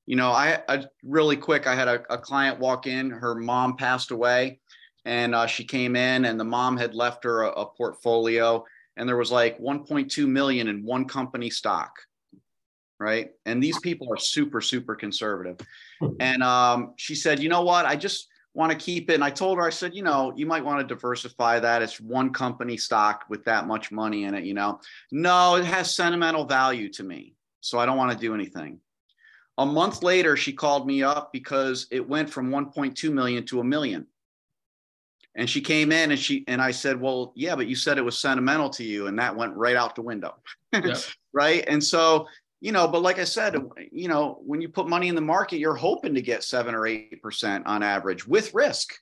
You 0.05 0.15
know, 0.15 0.31
I, 0.31 0.59
I 0.69 0.85
really 1.03 1.35
quick, 1.35 1.67
I 1.67 1.75
had 1.75 1.87
a, 1.87 2.13
a, 2.13 2.17
client 2.17 2.59
walk 2.59 2.85
in, 2.85 3.09
her 3.09 3.35
mom 3.35 3.75
passed 3.75 4.11
away, 4.11 4.59
and 5.03 5.33
uh, 5.33 5.47
she 5.47 5.63
came 5.63 5.95
in, 5.95 6.25
and 6.25 6.39
the 6.39 6.43
mom 6.43 6.77
had 6.77 6.93
left 6.93 7.23
her 7.23 7.43
a, 7.43 7.49
a 7.49 7.65
portfolio, 7.65 8.63
and 8.97 9.09
there 9.09 9.17
was 9.17 9.31
like 9.31 9.59
1.2 9.59 10.27
million 10.27 10.67
in 10.67 10.85
one 10.85 11.05
company 11.05 11.49
stock 11.49 11.91
right? 12.99 13.31
And 13.45 13.61
these 13.61 13.79
people 13.79 14.11
are 14.11 14.17
super, 14.17 14.61
super 14.61 14.95
conservative. 14.95 15.57
And 16.19 16.43
um, 16.43 16.93
she 16.97 17.15
said, 17.15 17.39
you 17.39 17.47
know 17.47 17.61
what? 17.61 17.85
I 17.85 17.95
just 17.95 18.27
want 18.55 18.71
to 18.71 18.77
keep 18.77 19.09
it. 19.09 19.15
And 19.15 19.23
I 19.23 19.29
told 19.29 19.57
her, 19.57 19.65
I 19.65 19.69
said, 19.69 19.93
you 19.93 20.01
know, 20.01 20.33
you 20.35 20.45
might 20.45 20.63
want 20.63 20.79
to 20.79 20.95
diversify 20.95 21.59
that. 21.59 21.81
It's 21.81 21.99
one 21.99 22.31
company 22.31 22.77
stock 22.77 23.25
with 23.29 23.43
that 23.45 23.67
much 23.67 23.91
money 23.91 24.23
in 24.23 24.33
it, 24.33 24.45
you 24.45 24.53
know. 24.53 24.79
No, 25.11 25.55
it 25.55 25.65
has 25.65 25.93
sentimental 25.93 26.45
value 26.45 26.89
to 26.93 27.03
me. 27.03 27.35
So 27.59 27.79
I 27.79 27.85
don't 27.85 27.97
want 27.97 28.11
to 28.11 28.17
do 28.17 28.33
anything. 28.33 28.79
A 29.57 29.65
month 29.65 30.03
later, 30.03 30.37
she 30.37 30.53
called 30.53 30.87
me 30.87 31.03
up 31.03 31.31
because 31.33 31.87
it 31.91 32.07
went 32.07 32.29
from 32.29 32.49
1.2 32.49 33.11
million 33.11 33.45
to 33.47 33.59
a 33.59 33.63
million. 33.63 34.07
And 35.35 35.49
she 35.49 35.59
came 35.59 35.91
in 35.91 36.11
and 36.11 36.19
she 36.19 36.45
and 36.47 36.61
I 36.61 36.71
said, 36.71 36.99
Well, 36.99 37.33
yeah, 37.35 37.55
but 37.55 37.67
you 37.67 37.75
said 37.75 37.97
it 37.97 38.05
was 38.05 38.17
sentimental 38.17 38.69
to 38.71 38.85
you, 38.85 39.07
and 39.07 39.19
that 39.19 39.35
went 39.35 39.53
right 39.55 39.75
out 39.75 39.95
the 39.95 40.01
window. 40.01 40.35
Yeah. 40.71 40.97
right. 41.33 41.65
And 41.67 41.83
so 41.83 42.27
you 42.61 42.71
know, 42.71 42.87
but 42.87 43.01
like 43.01 43.19
I 43.19 43.23
said, 43.25 43.55
you 43.91 44.07
know, 44.07 44.39
when 44.45 44.61
you 44.61 44.69
put 44.69 44.87
money 44.87 45.07
in 45.07 45.15
the 45.15 45.21
market, 45.21 45.59
you're 45.59 45.75
hoping 45.75 46.15
to 46.15 46.21
get 46.21 46.43
seven 46.43 46.73
or 46.73 46.87
eight 46.87 47.21
percent 47.21 47.65
on 47.67 47.83
average 47.83 48.27
with 48.27 48.53
risk. 48.53 48.93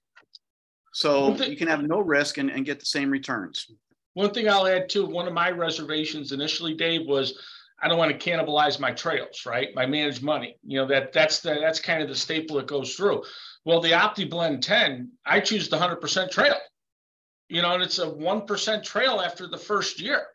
So 0.93 1.33
thing, 1.35 1.49
you 1.49 1.57
can 1.57 1.67
have 1.67 1.81
no 1.81 1.99
risk 1.99 2.37
and, 2.37 2.49
and 2.49 2.65
get 2.65 2.79
the 2.79 2.85
same 2.85 3.09
returns. 3.09 3.71
One 4.13 4.31
thing 4.31 4.47
I'll 4.47 4.67
add 4.67 4.89
too, 4.89 5.05
one 5.05 5.27
of 5.27 5.33
my 5.33 5.49
reservations 5.49 6.31
initially, 6.31 6.75
Dave, 6.75 7.07
was 7.07 7.37
I 7.81 7.87
don't 7.87 7.97
want 7.97 8.17
to 8.17 8.29
cannibalize 8.29 8.79
my 8.79 8.91
trails, 8.91 9.45
right? 9.45 9.69
My 9.75 9.85
managed 9.85 10.23
money. 10.23 10.57
You 10.65 10.79
know, 10.79 10.87
that 10.87 11.11
that's 11.11 11.39
the 11.39 11.55
that's 11.55 11.79
kind 11.79 12.01
of 12.01 12.09
the 12.09 12.15
staple 12.15 12.57
that 12.57 12.67
goes 12.67 12.95
through. 12.95 13.23
Well, 13.65 13.81
the 13.81 13.91
Opti 13.91 14.29
Blend 14.29 14.61
10, 14.61 15.09
I 15.25 15.39
choose 15.39 15.69
the 15.69 15.77
100% 15.77 16.31
trail. 16.31 16.55
You 17.49 17.61
know, 17.61 17.73
and 17.73 17.83
it's 17.83 17.99
a 17.99 18.05
1% 18.05 18.83
trail 18.83 19.21
after 19.21 19.47
the 19.47 19.57
first 19.57 20.01
year. 20.01 20.25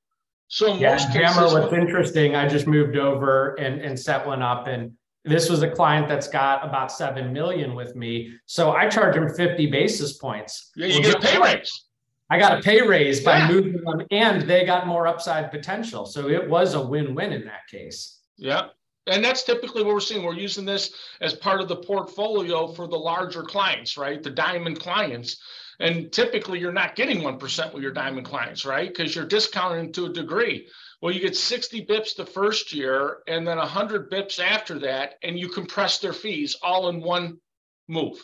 So 0.49 0.75
yeah, 0.77 0.97
most 1.37 1.53
what's 1.53 1.73
interesting, 1.75 2.35
I 2.35 2.49
just 2.49 2.67
moved 2.67 2.97
over 2.97 3.55
and, 3.55 3.81
and 3.81 3.99
set 3.99 4.27
one 4.27 4.43
up 4.43 4.67
and 4.67 4.93
this 5.25 5.51
was 5.51 5.63
a 5.63 5.71
client 5.71 6.09
that's 6.09 6.29
got 6.29 6.67
about 6.67 6.91
7 6.91 7.33
million 7.33 7.75
with 7.75 7.95
me. 7.95 8.33
So 8.47 8.73
I 8.73 8.89
charge 8.89 9.17
him 9.17 9.29
50 9.29 9.67
basis 9.67 10.15
points. 10.15 10.71
Yeah, 10.75 10.87
you 10.87 11.03
get 11.03 11.17
a 11.17 11.21
pay 11.21 11.39
raise. 11.39 11.85
I 12.31 12.39
got 12.39 12.59
a 12.59 12.63
pay 12.63 12.83
raise 12.83 13.21
by 13.21 13.39
yeah. 13.39 13.49
moving 13.49 13.83
them 13.83 14.07
and 14.11 14.43
they 14.43 14.65
got 14.65 14.87
more 14.87 15.07
upside 15.07 15.51
potential. 15.51 16.07
So 16.07 16.29
it 16.29 16.49
was 16.49 16.75
a 16.75 16.81
win-win 16.81 17.33
in 17.33 17.45
that 17.45 17.67
case. 17.71 18.21
Yeah. 18.37 18.69
And 19.07 19.25
that's 19.25 19.45
typically 19.45 19.83
what 19.83 19.95
we're 19.95 20.01
seeing. 20.01 20.23
We're 20.23 20.35
using 20.35 20.67
this 20.67 20.93
as 21.23 21.33
part 21.33 21.61
of 21.61 21.69
the 21.69 21.77
portfolio 21.77 22.69
for 22.69 22.87
the 22.87 22.99
larger 22.99 23.43
clients, 23.43 23.97
right? 23.97 24.23
The 24.23 24.31
diamond 24.31 24.81
clients. 24.81 25.41
And 25.81 26.13
typically 26.13 26.59
you're 26.59 26.73
not 26.73 26.97
getting 26.97 27.21
1% 27.21 27.73
with 27.73 27.83
your 27.83 27.93
diamond 27.93 28.27
clients, 28.27 28.65
right? 28.65 28.89
Because 28.89 29.15
you're 29.15 29.27
discounting 29.27 29.93
to 29.93 30.07
a 30.07 30.13
degree. 30.13 30.69
Well, 31.01 31.15
you 31.15 31.21
get 31.21 31.37
60 31.37 31.87
bips 31.87 32.17
the 32.17 32.27
first 32.27 32.73
year 32.73 33.19
and 33.29 33.47
then 33.47 33.59
100 33.59 34.11
bips 34.11 34.41
after 34.41 34.81
that, 34.81 35.15
and 35.23 35.39
you 35.39 35.49
compress 35.49 35.99
their 35.99 36.13
fees 36.13 36.57
all 36.63 36.89
in 36.89 37.01
one 37.01 37.39
move. 37.87 38.19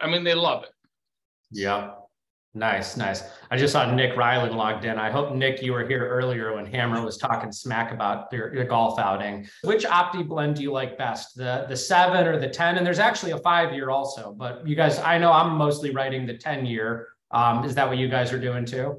I 0.00 0.08
mean, 0.08 0.22
they 0.22 0.34
love 0.34 0.62
it. 0.64 0.70
Yeah. 1.50 1.90
Nice, 2.54 2.98
nice. 2.98 3.22
I 3.50 3.56
just 3.56 3.72
saw 3.72 3.90
Nick 3.90 4.14
Ryland 4.14 4.54
logged 4.54 4.84
in. 4.84 4.98
I 4.98 5.10
hope 5.10 5.34
Nick, 5.34 5.62
you 5.62 5.72
were 5.72 5.86
here 5.86 6.06
earlier 6.06 6.54
when 6.54 6.66
Hammer 6.66 7.02
was 7.02 7.16
talking 7.16 7.50
smack 7.50 7.92
about 7.92 8.30
your, 8.30 8.54
your 8.54 8.64
golf 8.64 8.98
outing. 8.98 9.48
Which 9.64 9.84
Opti 9.84 10.26
blend 10.26 10.56
do 10.56 10.62
you 10.62 10.70
like 10.70 10.98
best, 10.98 11.34
the 11.34 11.64
the 11.66 11.76
seven 11.76 12.26
or 12.26 12.38
the 12.38 12.48
ten? 12.48 12.76
And 12.76 12.86
there's 12.86 12.98
actually 12.98 13.32
a 13.32 13.38
five 13.38 13.72
year 13.72 13.88
also, 13.88 14.34
but 14.36 14.66
you 14.66 14.76
guys, 14.76 14.98
I 14.98 15.16
know 15.16 15.32
I'm 15.32 15.56
mostly 15.56 15.92
writing 15.92 16.26
the 16.26 16.36
ten 16.36 16.66
year. 16.66 17.08
Um, 17.30 17.64
is 17.64 17.74
that 17.74 17.88
what 17.88 17.96
you 17.96 18.08
guys 18.08 18.34
are 18.34 18.38
doing 18.38 18.66
too? 18.66 18.98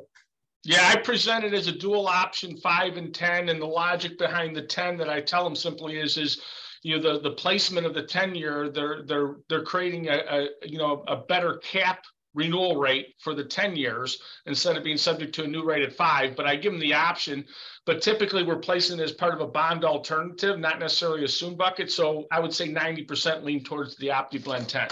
Yeah, 0.64 0.90
I 0.92 0.96
present 0.96 1.44
it 1.44 1.54
as 1.54 1.68
a 1.68 1.74
dual 1.74 2.08
option 2.08 2.58
five 2.58 2.96
and 2.98 3.14
10. 3.14 3.50
And 3.50 3.62
the 3.62 3.66
logic 3.66 4.18
behind 4.18 4.56
the 4.56 4.62
10 4.62 4.98
that 4.98 5.10
I 5.10 5.20
tell 5.20 5.44
them 5.44 5.56
simply 5.56 6.00
is, 6.00 6.18
is, 6.18 6.42
you 6.84 6.96
know, 6.96 7.02
the, 7.02 7.20
the 7.20 7.36
placement 7.36 7.86
of 7.86 7.94
the 7.94 8.04
10 8.04 8.34
year, 8.34 8.70
they're, 8.70 9.04
they're, 9.04 9.36
they're 9.50 9.64
creating 9.64 10.08
a, 10.08 10.24
a, 10.30 10.48
you 10.66 10.78
know, 10.78 11.04
a 11.08 11.18
better 11.18 11.58
cap 11.58 12.06
renewal 12.34 12.78
rate 12.78 13.16
for 13.20 13.34
the 13.34 13.44
10 13.44 13.76
years 13.76 14.22
instead 14.46 14.78
of 14.78 14.84
being 14.84 14.98
subject 14.98 15.34
to 15.36 15.44
a 15.44 15.48
new 15.48 15.64
rate 15.64 15.84
at 15.84 15.94
five. 15.94 16.36
But 16.36 16.48
I 16.48 16.56
give 16.56 16.72
them 16.72 16.82
the 16.82 16.94
option. 16.94 17.46
But 17.86 18.02
typically 18.02 18.44
we're 18.44 18.58
placing 18.58 19.00
it 19.00 19.04
as 19.04 19.12
part 19.12 19.34
of 19.34 19.42
a 19.42 19.48
bond 19.48 19.84
alternative, 19.86 20.60
not 20.60 20.80
necessarily 20.80 21.24
a 21.24 21.28
soon 21.28 21.56
bucket. 21.56 21.92
So 21.92 22.28
I 22.32 22.40
would 22.40 22.54
say 22.54 22.68
90% 22.68 23.44
lean 23.44 23.64
towards 23.64 23.96
the 23.98 24.08
OptiBlend 24.08 24.68
10. 24.68 24.90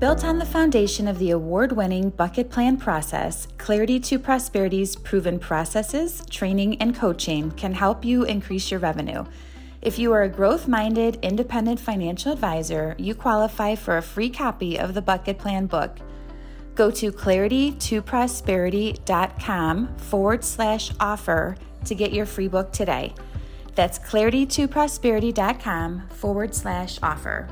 Built 0.00 0.24
on 0.24 0.38
the 0.38 0.46
foundation 0.46 1.06
of 1.06 1.18
the 1.18 1.32
award 1.32 1.72
winning 1.72 2.08
bucket 2.08 2.48
plan 2.48 2.78
process, 2.78 3.46
Clarity 3.58 4.00
to 4.00 4.18
Prosperity's 4.18 4.96
proven 4.96 5.38
processes, 5.38 6.24
training, 6.30 6.80
and 6.80 6.96
coaching 6.96 7.50
can 7.50 7.74
help 7.74 8.02
you 8.02 8.24
increase 8.24 8.70
your 8.70 8.80
revenue. 8.80 9.26
If 9.82 9.98
you 9.98 10.12
are 10.12 10.24
a 10.24 10.28
growth 10.28 10.68
minded, 10.68 11.18
independent 11.22 11.80
financial 11.80 12.32
advisor, 12.32 12.94
you 12.98 13.14
qualify 13.14 13.76
for 13.76 13.96
a 13.96 14.02
free 14.02 14.28
copy 14.28 14.78
of 14.78 14.92
the 14.92 15.00
Bucket 15.00 15.38
Plan 15.38 15.64
book. 15.64 15.96
Go 16.74 16.90
to 16.90 17.10
claritytoprosperity.com 17.10 19.96
forward 19.96 20.44
slash 20.44 20.92
offer 21.00 21.56
to 21.86 21.94
get 21.94 22.12
your 22.12 22.26
free 22.26 22.48
book 22.48 22.72
today. 22.72 23.14
That's 23.74 23.98
claritytoprosperity.com 23.98 26.08
forward 26.10 26.54
slash 26.54 26.98
offer. 27.02 27.48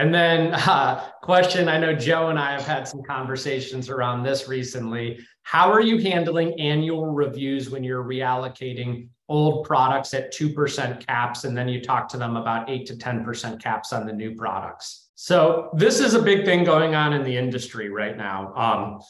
And 0.00 0.14
then, 0.14 0.54
uh, 0.68 1.10
question 1.22 1.68
I 1.68 1.78
know 1.78 1.94
Joe 1.94 2.30
and 2.30 2.38
I 2.38 2.52
have 2.52 2.66
had 2.66 2.88
some 2.88 3.02
conversations 3.02 3.90
around 3.90 4.22
this 4.22 4.48
recently. 4.48 5.18
How 5.42 5.70
are 5.70 5.82
you 5.82 5.98
handling 5.98 6.58
annual 6.58 7.06
reviews 7.06 7.70
when 7.70 7.84
you're 7.84 8.02
reallocating 8.02 9.08
old 9.28 9.66
products 9.66 10.14
at 10.14 10.32
2% 10.32 11.06
caps 11.06 11.44
and 11.44 11.56
then 11.56 11.68
you 11.68 11.80
talk 11.82 12.08
to 12.08 12.16
them 12.16 12.36
about 12.36 12.68
8 12.68 12.86
to 12.86 12.94
10% 12.94 13.62
caps 13.62 13.92
on 13.92 14.06
the 14.06 14.12
new 14.12 14.34
products? 14.34 15.10
So, 15.16 15.68
this 15.74 16.00
is 16.00 16.14
a 16.14 16.22
big 16.22 16.46
thing 16.46 16.64
going 16.64 16.94
on 16.94 17.12
in 17.12 17.22
the 17.22 17.36
industry 17.36 17.90
right 17.90 18.16
now. 18.16 18.54
Um, 18.54 19.00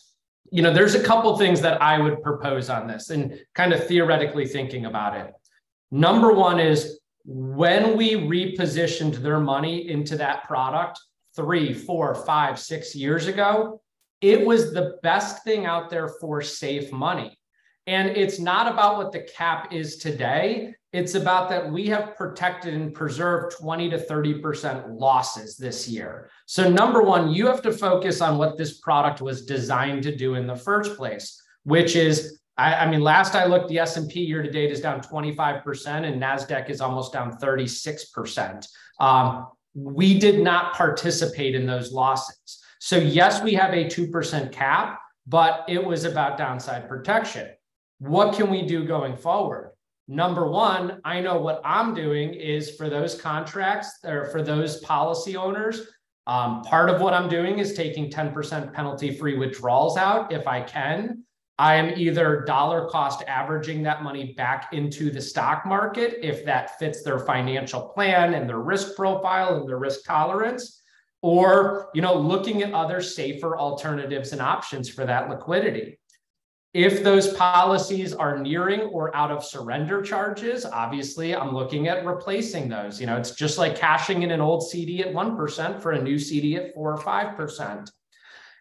you 0.50 0.62
know, 0.62 0.73
there's 0.73 0.97
a 0.97 1.02
couple 1.02 1.38
things 1.38 1.61
that 1.61 1.80
I 1.80 2.00
would 2.00 2.20
propose 2.20 2.68
on 2.68 2.88
this 2.88 3.11
and 3.11 3.38
kind 3.54 3.73
of 3.73 3.87
theoretically 3.87 4.47
thinking 4.47 4.87
about 4.87 5.16
it. 5.16 5.32
Number 5.92 6.32
one 6.32 6.59
is 6.59 7.00
when 7.24 7.96
we 7.96 8.14
repositioned 8.14 9.16
their 9.16 9.40
money 9.40 9.88
into 9.88 10.16
that 10.16 10.44
product 10.44 10.98
three, 11.36 11.72
four, 11.72 12.14
five, 12.14 12.58
six 12.58 12.94
years 12.94 13.26
ago, 13.26 13.80
it 14.20 14.44
was 14.44 14.72
the 14.72 14.98
best 15.02 15.44
thing 15.44 15.66
out 15.66 15.90
there 15.90 16.08
for 16.08 16.42
safe 16.42 16.92
money. 16.92 17.38
And 17.86 18.08
it's 18.08 18.38
not 18.38 18.70
about 18.70 18.98
what 18.98 19.12
the 19.12 19.20
cap 19.20 19.72
is 19.72 19.96
today. 19.96 20.74
It's 20.92 21.14
about 21.14 21.48
that 21.48 21.70
we 21.70 21.86
have 21.86 22.16
protected 22.16 22.74
and 22.74 22.92
preserved 22.92 23.56
20 23.58 23.90
to 23.90 23.98
30% 23.98 24.98
losses 24.98 25.56
this 25.56 25.88
year. 25.88 26.30
So, 26.46 26.68
number 26.68 27.02
one, 27.02 27.30
you 27.30 27.46
have 27.46 27.62
to 27.62 27.72
focus 27.72 28.20
on 28.20 28.38
what 28.38 28.58
this 28.58 28.78
product 28.80 29.20
was 29.20 29.46
designed 29.46 30.02
to 30.02 30.14
do 30.14 30.34
in 30.34 30.47
the 30.47 30.56
first 30.56 30.97
place, 30.97 31.40
which 31.62 31.97
is 31.97 32.39
I, 32.60 32.84
I 32.84 32.90
mean, 32.90 33.00
last 33.00 33.34
I 33.34 33.46
looked, 33.46 33.68
the 33.68 33.78
S&P 33.78 34.20
year 34.20 34.42
to 34.42 34.50
date 34.50 34.70
is 34.70 34.82
down 34.82 35.00
25% 35.00 35.86
and 35.86 36.23
NASDAQ 36.23 36.68
is 36.68 36.82
almost 36.82 37.10
down 37.10 37.38
36%. 37.38 38.68
Um, 39.00 39.49
we 39.73 40.18
did 40.18 40.40
not 40.40 40.75
participate 40.75 41.54
in 41.54 41.64
those 41.64 41.90
losses. 41.90 42.62
So 42.78 42.99
yes, 42.99 43.42
we 43.42 43.54
have 43.54 43.73
a 43.73 43.86
2% 43.86 44.52
cap, 44.52 45.00
but 45.26 45.64
it 45.68 45.82
was 45.82 46.04
about 46.04 46.36
downside 46.36 46.86
protection. 46.86 47.49
What 47.99 48.34
can 48.34 48.50
we 48.50 48.66
do 48.66 48.84
going 48.84 49.16
forward? 49.16 49.73
Number 50.06 50.46
one, 50.46 51.00
I 51.02 51.20
know 51.20 51.40
what 51.40 51.62
I'm 51.64 51.94
doing 51.94 52.34
is 52.34 52.76
for 52.76 52.90
those 52.90 53.18
contracts 53.18 54.00
or 54.04 54.26
for 54.26 54.42
those 54.42 54.80
policy 54.80 55.34
owners, 55.34 55.86
um, 56.26 56.62
part 56.62 56.90
of 56.90 57.00
what 57.00 57.14
I'm 57.14 57.28
doing 57.28 57.58
is 57.58 57.73
taking 57.73 58.10
10% 58.10 58.75
penalty 58.75 59.16
free 59.16 59.38
withdrawals 59.38 59.96
out 59.96 60.30
if 60.30 60.46
I 60.46 60.60
can. 60.60 61.25
I 61.60 61.75
am 61.75 61.92
either 61.94 62.40
dollar 62.46 62.88
cost 62.88 63.23
averaging 63.28 63.82
that 63.82 64.02
money 64.02 64.32
back 64.32 64.73
into 64.73 65.10
the 65.10 65.20
stock 65.20 65.66
market 65.66 66.18
if 66.23 66.42
that 66.46 66.78
fits 66.78 67.02
their 67.02 67.18
financial 67.18 67.82
plan 67.82 68.32
and 68.32 68.49
their 68.49 68.60
risk 68.60 68.96
profile 68.96 69.58
and 69.58 69.68
their 69.68 69.76
risk 69.76 70.06
tolerance 70.06 70.80
or 71.20 71.90
you 71.92 72.00
know 72.00 72.18
looking 72.18 72.62
at 72.62 72.73
other 72.73 73.02
safer 73.02 73.58
alternatives 73.58 74.32
and 74.32 74.40
options 74.40 74.88
for 74.88 75.04
that 75.04 75.28
liquidity. 75.28 75.99
If 76.73 77.04
those 77.04 77.34
policies 77.34 78.14
are 78.14 78.38
nearing 78.38 78.80
or 78.80 79.14
out 79.14 79.30
of 79.30 79.44
surrender 79.44 80.00
charges, 80.00 80.64
obviously 80.64 81.36
I'm 81.36 81.52
looking 81.52 81.88
at 81.88 82.06
replacing 82.06 82.70
those. 82.70 82.99
You 82.99 83.06
know, 83.06 83.18
it's 83.18 83.32
just 83.32 83.58
like 83.58 83.76
cashing 83.76 84.23
in 84.23 84.30
an 84.30 84.40
old 84.40 84.66
CD 84.66 85.02
at 85.02 85.12
1% 85.12 85.82
for 85.82 85.92
a 85.92 86.02
new 86.02 86.18
CD 86.18 86.56
at 86.56 86.73
4 86.73 86.92
or 86.92 86.96
5%. 86.96 87.90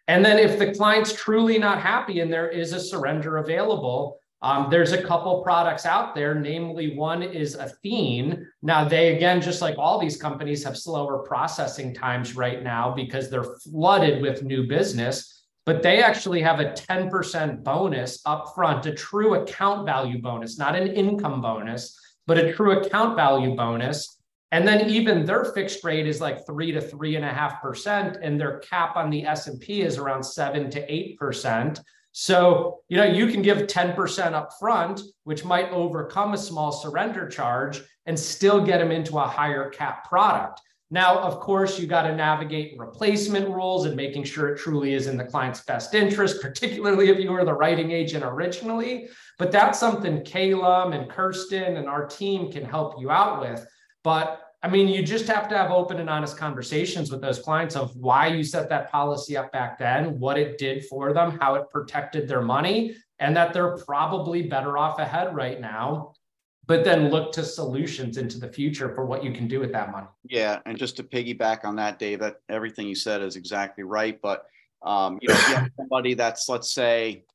And 0.10 0.26
then 0.26 0.40
if 0.40 0.58
the 0.58 0.74
client's 0.74 1.14
truly 1.14 1.60
not 1.60 1.80
happy 1.80 2.20
and 2.20 2.34
there 2.34 2.50
is 2.50 2.74
a 2.74 2.80
surrender 2.80 3.38
available, 3.38 4.20
um, 4.42 4.68
there's 4.72 4.92
a 4.92 5.04
couple 5.04 5.44
products 5.44 5.86
out 5.86 6.16
there, 6.16 6.34
namely 6.34 6.98
one 6.98 7.22
is 7.22 7.54
Athene. 7.54 8.48
Now, 8.64 8.90
they 8.90 9.16
again, 9.16 9.40
just 9.40 9.62
like 9.62 9.78
all 9.78 10.00
these 10.00 10.20
companies, 10.20 10.64
have 10.64 10.76
slower 10.76 11.20
processing 11.20 11.94
times 11.94 12.36
right 12.36 12.64
now 12.64 12.92
because 12.92 13.30
they're 13.30 13.56
flooded 13.62 14.20
with 14.20 14.42
new 14.42 14.66
business, 14.66 15.44
but 15.68 15.84
they 15.84 16.02
actually 16.02 16.42
have 16.42 16.60
a 16.60 16.72
10% 16.72 17.64
bonus 17.64 18.24
upfront, 18.24 18.88
a 18.88 18.96
true 18.96 19.36
account 19.36 19.86
value 19.86 20.20
bonus, 20.20 20.58
not 20.58 20.76
an 20.76 20.88
income 20.88 21.40
bonus, 21.40 21.96
but 22.26 22.40
a 22.40 22.52
true 22.54 22.80
account 22.80 23.16
value 23.16 23.56
bonus 23.56 24.19
and 24.52 24.68
then 24.68 24.90
even 24.90 25.26
their 25.26 25.46
fixed 25.46 25.84
rate 25.84 26.08
is 26.08 26.20
like 26.20 26.46
three 26.46 26.72
to 26.72 26.82
three 26.82 27.16
and 27.16 27.26
a 27.26 27.34
half 27.34 27.62
percent, 27.62 28.18
and 28.22 28.40
their 28.40 28.60
cap 28.60 28.96
on 28.96 29.10
the 29.10 29.26
S 29.26 29.48
and 29.48 29.60
P 29.60 29.82
is 29.82 29.98
around 29.98 30.24
seven 30.24 30.70
to 30.72 30.94
eight 30.94 31.18
percent. 31.18 31.80
So 32.12 32.80
you 32.90 32.98
know 32.98 33.06
you 33.06 33.28
can 33.28 33.42
give 33.42 33.68
ten 33.68 33.94
percent 33.94 34.34
up 34.34 34.52
front, 34.60 35.02
which 35.24 35.46
might 35.46 35.70
overcome 35.72 36.34
a 36.34 36.38
small 36.38 36.72
surrender 36.72 37.28
charge, 37.28 37.82
and 38.06 38.18
still 38.18 38.66
get 38.66 38.80
them 38.80 38.92
into 38.92 39.18
a 39.18 39.28
higher 39.28 39.70
cap 39.70 40.10
product. 40.10 40.62
Now, 40.92 41.20
of 41.20 41.40
course, 41.40 41.78
you 41.80 41.86
got 41.86 42.02
to 42.08 42.16
navigate 42.16 42.80
replacement 42.80 43.48
rules 43.48 43.86
and 43.86 43.96
making 43.96 44.24
sure 44.24 44.50
it 44.50 44.58
truly 44.58 44.96
is 44.96 45.06
in 45.06 45.18
the 45.18 45.24
client's 45.24 45.62
best 45.62 45.94
interest, 45.94 46.42
particularly 46.42 47.10
if 47.10 47.20
you 47.20 47.32
were 47.32 47.46
the 47.46 47.54
writing 47.54 47.92
agent 47.92 48.26
originally. 48.26 49.08
But 49.38 49.52
that's 49.52 49.80
something 49.80 50.24
Calum 50.24 50.94
and 50.94 51.08
Kirsten 51.08 51.78
and 51.78 51.88
our 51.88 52.08
team 52.08 52.52
can 52.52 52.66
help 52.66 53.00
you 53.00 53.12
out 53.12 53.40
with. 53.40 53.68
But 54.10 54.42
I 54.64 54.68
mean, 54.68 54.88
you 54.88 55.04
just 55.04 55.28
have 55.28 55.48
to 55.50 55.56
have 55.56 55.70
open 55.70 56.00
and 56.00 56.10
honest 56.10 56.36
conversations 56.36 57.12
with 57.12 57.22
those 57.22 57.38
clients 57.38 57.76
of 57.76 57.96
why 57.96 58.26
you 58.26 58.44
set 58.44 58.68
that 58.70 58.92
policy 58.92 59.38
up 59.38 59.52
back 59.52 59.78
then, 59.78 60.20
what 60.20 60.36
it 60.36 60.58
did 60.58 60.84
for 60.86 61.14
them, 61.14 61.38
how 61.40 61.54
it 61.54 61.70
protected 61.70 62.28
their 62.28 62.42
money, 62.42 62.96
and 63.20 63.38
that 63.38 63.54
they're 63.54 63.78
probably 63.78 64.42
better 64.42 64.80
off 64.80 64.98
ahead 64.98 65.36
right 65.36 65.62
now. 65.62 66.14
But 66.66 66.84
then 66.84 67.12
look 67.12 67.32
to 67.34 67.44
solutions 67.44 68.18
into 68.18 68.40
the 68.40 68.52
future 68.52 68.96
for 68.96 69.06
what 69.06 69.24
you 69.24 69.32
can 69.32 69.48
do 69.48 69.60
with 69.60 69.72
that 69.74 69.92
money. 69.92 70.08
Yeah, 70.24 70.58
and 70.66 70.76
just 70.76 70.98
to 70.98 71.04
piggyback 71.04 71.64
on 71.64 71.76
that, 71.76 72.00
Dave, 72.00 72.18
that 72.22 72.38
everything 72.50 72.88
you 72.88 72.96
said 72.96 73.22
is 73.22 73.36
exactly 73.36 73.84
right. 73.84 74.20
But 74.20 74.48
um, 74.82 75.20
you 75.22 75.28
know, 75.28 75.36
if 75.36 75.50
you 75.50 75.56
have 75.56 75.70
somebody 75.78 76.16
that's 76.16 76.50
let's 76.50 76.74
say, 76.74 77.26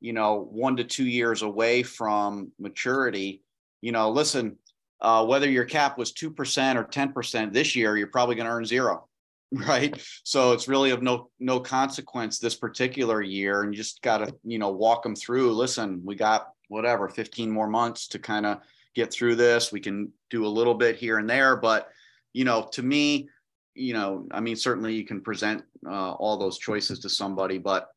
you 0.00 0.14
know, 0.14 0.48
one 0.50 0.76
to 0.76 0.84
two 0.84 1.04
years 1.06 1.42
away 1.42 1.82
from 1.82 2.52
maturity, 2.58 3.42
you 3.82 3.92
know, 3.92 4.08
listen, 4.10 4.56
uh, 5.00 5.24
whether 5.24 5.48
your 5.48 5.64
cap 5.64 5.98
was 5.98 6.12
2% 6.12 6.76
or 6.76 6.84
10% 6.84 7.52
this 7.52 7.76
year, 7.76 7.96
you're 7.96 8.06
probably 8.06 8.34
going 8.34 8.46
to 8.46 8.52
earn 8.52 8.64
zero. 8.64 9.08
Right. 9.52 9.96
So 10.24 10.50
it's 10.50 10.66
really 10.66 10.90
of 10.90 11.04
no, 11.04 11.30
no 11.38 11.60
consequence 11.60 12.40
this 12.40 12.56
particular 12.56 13.22
year. 13.22 13.62
And 13.62 13.72
you 13.72 13.76
just 13.76 14.02
got 14.02 14.18
to, 14.18 14.34
you 14.42 14.58
know, 14.58 14.70
walk 14.70 15.04
them 15.04 15.14
through. 15.14 15.52
Listen, 15.52 16.02
we 16.04 16.16
got 16.16 16.48
whatever, 16.66 17.08
15 17.08 17.48
more 17.48 17.68
months 17.68 18.08
to 18.08 18.18
kind 18.18 18.44
of 18.44 18.58
get 18.96 19.12
through 19.12 19.36
this. 19.36 19.70
We 19.70 19.78
can 19.78 20.12
do 20.30 20.44
a 20.44 20.48
little 20.48 20.74
bit 20.74 20.96
here 20.96 21.18
and 21.18 21.30
there. 21.30 21.54
But, 21.54 21.88
you 22.32 22.44
know, 22.44 22.68
to 22.72 22.82
me, 22.82 23.28
you 23.74 23.92
know, 23.92 24.26
I 24.32 24.40
mean, 24.40 24.56
certainly 24.56 24.94
you 24.94 25.04
can 25.04 25.20
present 25.20 25.62
uh, 25.86 26.12
all 26.12 26.38
those 26.38 26.58
choices 26.58 26.98
to 27.00 27.08
somebody, 27.08 27.58
but, 27.58 27.88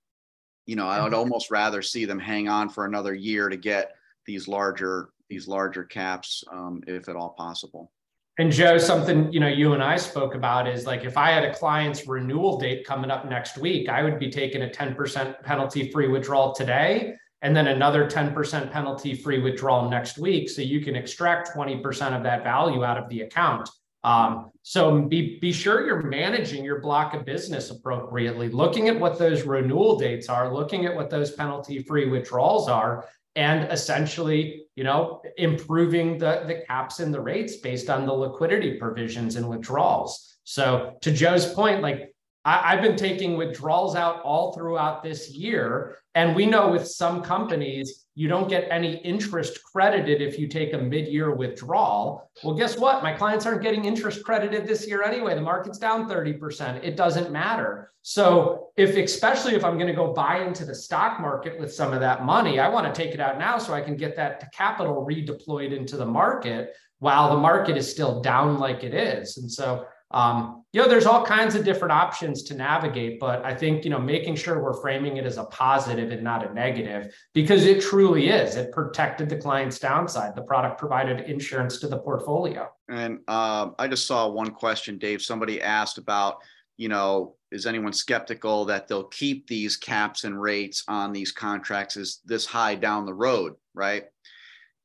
you 0.68 0.76
know, 0.76 0.88
I 0.88 1.02
would 1.02 1.14
mm-hmm. 1.14 1.20
almost 1.20 1.50
rather 1.50 1.82
see 1.82 2.06
them 2.06 2.20
hang 2.20 2.48
on 2.48 2.70
for 2.70 2.86
another 2.86 3.16
year 3.16 3.50
to 3.50 3.58
get 3.58 3.94
these 4.28 4.48
larger 4.48 5.10
these 5.30 5.48
larger 5.48 5.84
caps 5.84 6.44
um, 6.52 6.82
if 6.88 7.08
at 7.08 7.16
all 7.16 7.30
possible. 7.30 7.92
And 8.38 8.52
Joe, 8.52 8.78
something 8.78 9.32
you 9.34 9.40
know 9.42 9.48
you 9.48 9.74
and 9.74 9.84
I 9.84 9.98
spoke 9.98 10.34
about 10.34 10.68
is 10.68 10.86
like 10.86 11.04
if 11.04 11.18
I 11.18 11.32
had 11.32 11.44
a 11.44 11.54
client's 11.54 12.08
renewal 12.08 12.58
date 12.58 12.86
coming 12.86 13.12
up 13.12 13.30
next 13.30 13.58
week, 13.58 13.90
I 13.90 14.02
would 14.02 14.18
be 14.18 14.30
taking 14.30 14.64
a 14.64 14.68
10% 14.68 15.44
penalty 15.44 15.92
free 15.92 16.08
withdrawal 16.08 16.54
today 16.54 17.16
and 17.42 17.56
then 17.56 17.68
another 17.68 18.10
10% 18.10 18.72
penalty 18.72 19.14
free 19.14 19.40
withdrawal 19.40 19.90
next 19.90 20.18
week. 20.18 20.50
So 20.50 20.62
you 20.62 20.82
can 20.82 20.96
extract 20.96 21.56
20% 21.56 22.16
of 22.16 22.24
that 22.24 22.44
value 22.44 22.84
out 22.84 22.98
of 22.98 23.10
the 23.10 23.22
account. 23.22 23.70
Um, 24.04 24.52
so 24.64 25.02
be, 25.02 25.40
be 25.40 25.52
sure 25.52 25.86
you're 25.86 26.04
managing 26.04 26.64
your 26.64 26.80
block 26.80 27.14
of 27.14 27.26
business 27.26 27.70
appropriately, 27.70 28.50
looking 28.50 28.88
at 28.88 28.98
what 28.98 29.20
those 29.20 29.44
renewal 29.44 29.98
dates 29.98 30.30
are, 30.30 30.54
looking 30.54 30.86
at 30.86 30.96
what 30.96 31.10
those 31.10 31.32
penalty 31.32 31.84
free 31.84 32.08
withdrawals 32.08 32.70
are, 32.70 33.06
and 33.36 33.72
essentially, 33.72 34.64
you 34.76 34.84
know, 34.84 35.22
improving 35.38 36.18
the, 36.18 36.44
the 36.48 36.64
caps 36.68 37.00
and 37.00 37.14
the 37.14 37.22
rates 37.22 37.58
based 37.58 37.90
on 37.90 38.06
the 38.06 38.14
liquidity 38.14 38.78
provisions 38.78 39.36
and 39.36 39.48
withdrawals. 39.48 40.38
So 40.44 40.98
to 41.02 41.12
Joe's 41.12 41.54
point, 41.54 41.82
like 41.82 42.14
I, 42.50 42.72
have 42.72 42.82
been 42.82 42.96
taking 42.96 43.38
withdrawals 43.38 43.96
out 43.96 44.22
all 44.24 44.54
throughout 44.54 45.04
this 45.04 45.30
year. 45.32 45.98
And 46.16 46.36
we 46.36 46.46
know 46.48 46.72
with 46.72 46.88
some 46.88 47.22
companies, 47.22 48.06
you 48.16 48.28
don't 48.28 48.50
get 48.50 48.68
any 48.72 48.98
interest 48.98 49.60
credited 49.64 50.22
if 50.22 50.40
you 50.40 50.48
take 50.48 50.74
a 50.74 50.78
mid-year 50.78 51.36
withdrawal. 51.36 52.30
Well, 52.44 52.56
guess 52.56 52.78
what? 52.78 53.04
My 53.04 53.14
clients 53.14 53.46
aren't 53.46 53.62
getting 53.62 53.86
interest 53.86 54.24
credited 54.24 54.68
this 54.68 54.88
year 54.88 55.04
anyway. 55.04 55.36
The 55.36 55.42
market's 55.42 55.78
down 55.78 56.10
30%. 56.10 56.84
It 56.84 56.98
doesn't 56.98 57.32
matter. 57.32 57.92
So 58.02 58.70
if, 58.76 58.98
especially 58.98 59.54
if 59.54 59.64
I'm 59.64 59.76
going 59.76 59.88
to 59.88 59.94
go 59.94 60.12
buy 60.12 60.40
into 60.40 60.66
the 60.66 60.74
stock 60.74 61.20
market 61.20 61.60
with 61.60 61.72
some 61.72 61.94
of 61.94 62.00
that 62.00 62.26
money, 62.26 62.60
I 62.60 62.68
want 62.68 62.94
to 62.94 63.02
take 63.02 63.14
it 63.14 63.20
out 63.20 63.38
now 63.38 63.60
so 63.60 63.74
I 63.74 63.82
can 63.82 63.96
get 63.96 64.16
that 64.16 64.52
capital 64.54 65.06
redeployed 65.08 65.76
into 65.76 65.98
the 65.98 66.06
market 66.06 66.74
while 66.98 67.30
the 67.30 67.38
market 67.40 67.78
is 67.78 67.90
still 67.90 68.22
down 68.22 68.58
like 68.58 68.84
it 68.84 68.94
is. 68.94 69.38
And 69.38 69.52
so 69.52 69.86
um, 70.12 70.64
you 70.72 70.82
know, 70.82 70.88
there's 70.88 71.06
all 71.06 71.26
kinds 71.26 71.56
of 71.56 71.66
different 71.66 71.92
options 71.92 72.44
to 72.44 72.56
navigate, 72.56 73.20
but 73.20 73.44
I 73.44 73.56
think, 73.56 73.84
you 73.84 73.90
know, 73.90 74.00
making 74.00 74.36
sure 74.36 74.62
we're 74.62 74.80
framing 74.82 75.18
it 75.18 75.26
as 75.26 75.38
a 75.38 75.46
positive 75.46 76.12
and 76.12 76.24
not 76.24 76.48
a 76.48 76.54
negative, 76.54 77.14
because 77.34 77.66
it 77.66 77.82
truly 77.82 78.30
is. 78.30 78.56
It 78.56 78.72
protected 78.72 79.30
the 79.30 79.38
client's 79.38 79.80
downside. 79.80 80.36
The 80.36 80.44
product 80.44 80.80
provided 80.80 81.22
insurance 81.22 81.80
to 81.80 81.88
the 81.88 81.98
portfolio. 81.98 82.70
And 82.88 83.20
um, 83.28 83.76
I 83.80 83.88
just 83.88 84.06
saw 84.06 84.28
one 84.28 84.52
question, 84.52 84.98
Dave. 84.98 85.22
Somebody 85.22 85.62
asked 85.62 85.98
about, 85.98 86.38
you 86.78 86.90
know, 86.90 87.36
is 87.52 87.66
anyone 87.66 87.94
skeptical 87.94 88.66
that 88.66 88.88
they'll 88.88 89.06
keep 89.06 89.48
these 89.48 89.76
caps 89.76 90.24
and 90.24 90.40
rates 90.40 90.84
on 90.88 91.12
these 91.12 91.32
contracts 91.32 91.98
is 91.98 92.22
this 92.26 92.46
high 92.46 92.76
down 92.76 93.08
the 93.08 93.14
road, 93.14 93.56
right? 93.74 94.06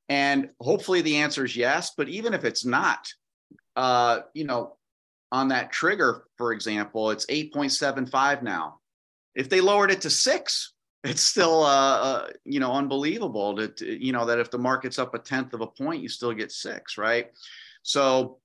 And 0.08 0.50
hopefully 0.60 1.02
the 1.02 1.16
answer 1.16 1.44
is 1.44 1.56
yes. 1.56 1.92
But 1.94 2.08
even 2.08 2.32
if 2.32 2.44
it's 2.44 2.64
not, 2.64 3.06
uh, 3.76 4.20
you 4.32 4.44
know, 4.44 4.76
on 5.34 5.48
that 5.48 5.72
trigger, 5.72 6.28
for 6.38 6.52
example, 6.52 7.10
it's 7.10 7.26
8.75 7.26 8.42
now. 8.42 8.78
If 9.34 9.48
they 9.48 9.60
lowered 9.60 9.90
it 9.90 10.02
to 10.02 10.10
six, 10.10 10.74
it's 11.02 11.24
still, 11.24 11.64
uh, 11.64 11.96
uh, 11.98 12.26
you 12.44 12.60
know, 12.60 12.72
unbelievable 12.72 13.56
that, 13.56 13.80
you 13.80 14.12
know, 14.12 14.26
that 14.26 14.38
if 14.38 14.52
the 14.52 14.58
market's 14.58 14.96
up 14.96 15.12
a 15.12 15.18
tenth 15.18 15.52
of 15.52 15.60
a 15.60 15.66
point, 15.66 16.02
you 16.02 16.08
still 16.08 16.32
get 16.32 16.52
six, 16.52 16.96
right? 16.96 17.32
So, 17.82 18.38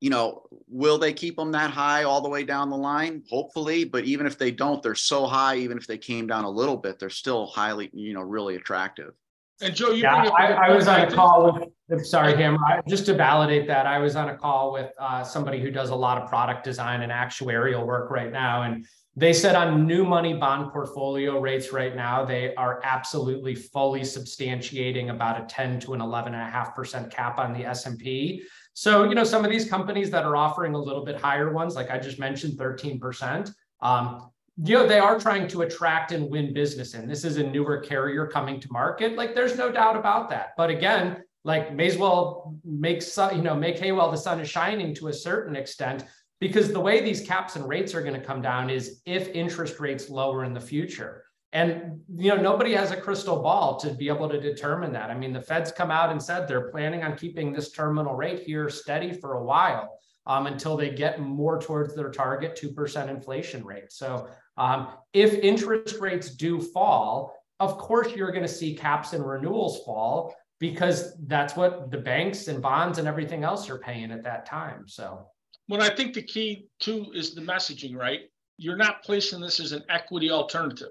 you 0.00 0.10
know, 0.10 0.44
will 0.68 0.96
they 0.96 1.12
keep 1.12 1.34
them 1.34 1.50
that 1.52 1.72
high 1.72 2.04
all 2.04 2.20
the 2.20 2.28
way 2.28 2.44
down 2.44 2.70
the 2.70 2.76
line? 2.76 3.24
Hopefully, 3.28 3.82
but 3.82 4.04
even 4.04 4.24
if 4.24 4.38
they 4.38 4.52
don't, 4.52 4.80
they're 4.80 4.94
so 4.94 5.26
high, 5.26 5.56
even 5.56 5.76
if 5.76 5.88
they 5.88 5.98
came 5.98 6.28
down 6.28 6.44
a 6.44 6.50
little 6.50 6.76
bit, 6.76 7.00
they're 7.00 7.10
still 7.10 7.46
highly, 7.46 7.90
you 7.92 8.14
know, 8.14 8.22
really 8.22 8.54
attractive. 8.54 9.12
And 9.60 9.74
Joe, 9.74 9.90
you 9.90 10.02
yeah, 10.02 10.28
I, 10.36 10.52
I, 10.52 10.74
was 10.74 10.88
on 10.88 11.00
a 11.00 11.10
call 11.10 11.52
with, 11.52 11.68
I'm 11.90 12.04
sorry, 12.04 12.36
Hammer, 12.36 12.58
just 12.88 13.06
to 13.06 13.14
validate 13.14 13.66
that, 13.68 13.86
I 13.86 13.98
was 13.98 14.16
on 14.16 14.28
a 14.28 14.36
call 14.36 14.72
with 14.72 14.90
uh, 14.98 15.22
somebody 15.22 15.60
who 15.60 15.70
does 15.70 15.90
a 15.90 15.94
lot 15.94 16.20
of 16.20 16.28
product 16.28 16.64
design 16.64 17.02
and 17.02 17.12
actuarial 17.12 17.86
work 17.86 18.10
right 18.10 18.32
now. 18.32 18.62
And 18.62 18.84
they 19.14 19.32
said 19.32 19.54
on 19.54 19.86
new 19.86 20.04
money 20.04 20.34
bond 20.34 20.72
portfolio 20.72 21.38
rates 21.38 21.70
right 21.70 21.94
now, 21.94 22.24
they 22.24 22.54
are 22.54 22.80
absolutely 22.82 23.54
fully 23.54 24.00
substantiating 24.00 25.10
about 25.10 25.40
a 25.40 25.44
10 25.46 25.80
to 25.80 25.94
an 25.94 26.00
11.5% 26.00 27.10
cap 27.10 27.38
on 27.38 27.52
the 27.52 27.64
S&P. 27.66 28.42
So, 28.74 29.04
you 29.04 29.14
know, 29.14 29.24
some 29.24 29.44
of 29.44 29.50
these 29.50 29.68
companies 29.68 30.10
that 30.10 30.24
are 30.24 30.34
offering 30.34 30.74
a 30.74 30.78
little 30.78 31.04
bit 31.04 31.20
higher 31.20 31.52
ones, 31.52 31.76
like 31.76 31.90
I 31.90 31.98
just 31.98 32.18
mentioned, 32.18 32.58
13%, 32.58 33.52
um, 33.82 34.31
you 34.56 34.74
know, 34.74 34.86
they 34.86 34.98
are 34.98 35.18
trying 35.18 35.48
to 35.48 35.62
attract 35.62 36.12
and 36.12 36.30
win 36.30 36.52
business 36.52 36.94
And 36.94 37.08
This 37.08 37.24
is 37.24 37.36
a 37.38 37.42
newer 37.42 37.78
carrier 37.78 38.26
coming 38.26 38.60
to 38.60 38.72
market. 38.72 39.16
Like 39.16 39.34
there's 39.34 39.56
no 39.56 39.72
doubt 39.72 39.96
about 39.96 40.28
that. 40.30 40.50
But 40.56 40.70
again, 40.70 41.22
like 41.44 41.74
may 41.74 41.86
as 41.86 41.96
well 41.96 42.54
make 42.64 43.02
you 43.34 43.42
know 43.42 43.54
make 43.54 43.78
hay 43.78 43.92
while 43.92 44.10
the 44.10 44.16
sun 44.16 44.40
is 44.40 44.48
shining 44.48 44.94
to 44.94 45.08
a 45.08 45.12
certain 45.12 45.56
extent 45.56 46.04
because 46.40 46.72
the 46.72 46.80
way 46.80 47.00
these 47.00 47.20
caps 47.20 47.56
and 47.56 47.68
rates 47.68 47.94
are 47.94 48.02
going 48.02 48.18
to 48.18 48.24
come 48.24 48.42
down 48.42 48.70
is 48.70 49.00
if 49.06 49.28
interest 49.28 49.80
rates 49.80 50.08
lower 50.08 50.44
in 50.44 50.52
the 50.52 50.60
future 50.60 51.24
and 51.52 52.00
you 52.16 52.28
know 52.28 52.40
nobody 52.40 52.72
has 52.72 52.90
a 52.90 52.96
crystal 52.96 53.42
ball 53.42 53.76
to 53.76 53.92
be 53.94 54.08
able 54.08 54.28
to 54.28 54.40
determine 54.40 54.92
that 54.92 55.10
i 55.10 55.14
mean 55.16 55.32
the 55.32 55.40
feds 55.40 55.72
come 55.72 55.90
out 55.90 56.10
and 56.10 56.22
said 56.22 56.46
they're 56.46 56.70
planning 56.70 57.02
on 57.02 57.16
keeping 57.16 57.52
this 57.52 57.72
terminal 57.72 58.14
rate 58.14 58.42
here 58.44 58.68
steady 58.68 59.12
for 59.12 59.34
a 59.34 59.44
while 59.44 59.98
um, 60.26 60.46
until 60.46 60.76
they 60.76 60.90
get 60.90 61.20
more 61.20 61.60
towards 61.60 61.94
their 61.94 62.10
target 62.10 62.58
2% 62.60 63.08
inflation 63.08 63.64
rate 63.64 63.90
so 63.92 64.28
um, 64.56 64.88
if 65.12 65.34
interest 65.34 65.98
rates 65.98 66.30
do 66.30 66.60
fall, 66.60 67.34
of 67.60 67.78
course, 67.78 68.14
you're 68.14 68.32
going 68.32 68.42
to 68.42 68.48
see 68.48 68.74
caps 68.74 69.12
and 69.12 69.26
renewals 69.26 69.84
fall 69.84 70.34
because 70.58 71.16
that's 71.26 71.56
what 71.56 71.90
the 71.90 71.98
banks 71.98 72.48
and 72.48 72.62
bonds 72.62 72.98
and 72.98 73.08
everything 73.08 73.44
else 73.44 73.68
are 73.70 73.78
paying 73.78 74.12
at 74.12 74.22
that 74.24 74.46
time. 74.46 74.84
So, 74.86 75.26
well, 75.68 75.82
I 75.82 75.94
think 75.94 76.14
the 76.14 76.22
key 76.22 76.66
too 76.80 77.06
is 77.14 77.34
the 77.34 77.40
messaging, 77.40 77.96
right? 77.96 78.20
You're 78.58 78.76
not 78.76 79.02
placing 79.02 79.40
this 79.40 79.58
as 79.60 79.72
an 79.72 79.82
equity 79.88 80.30
alternative. 80.30 80.90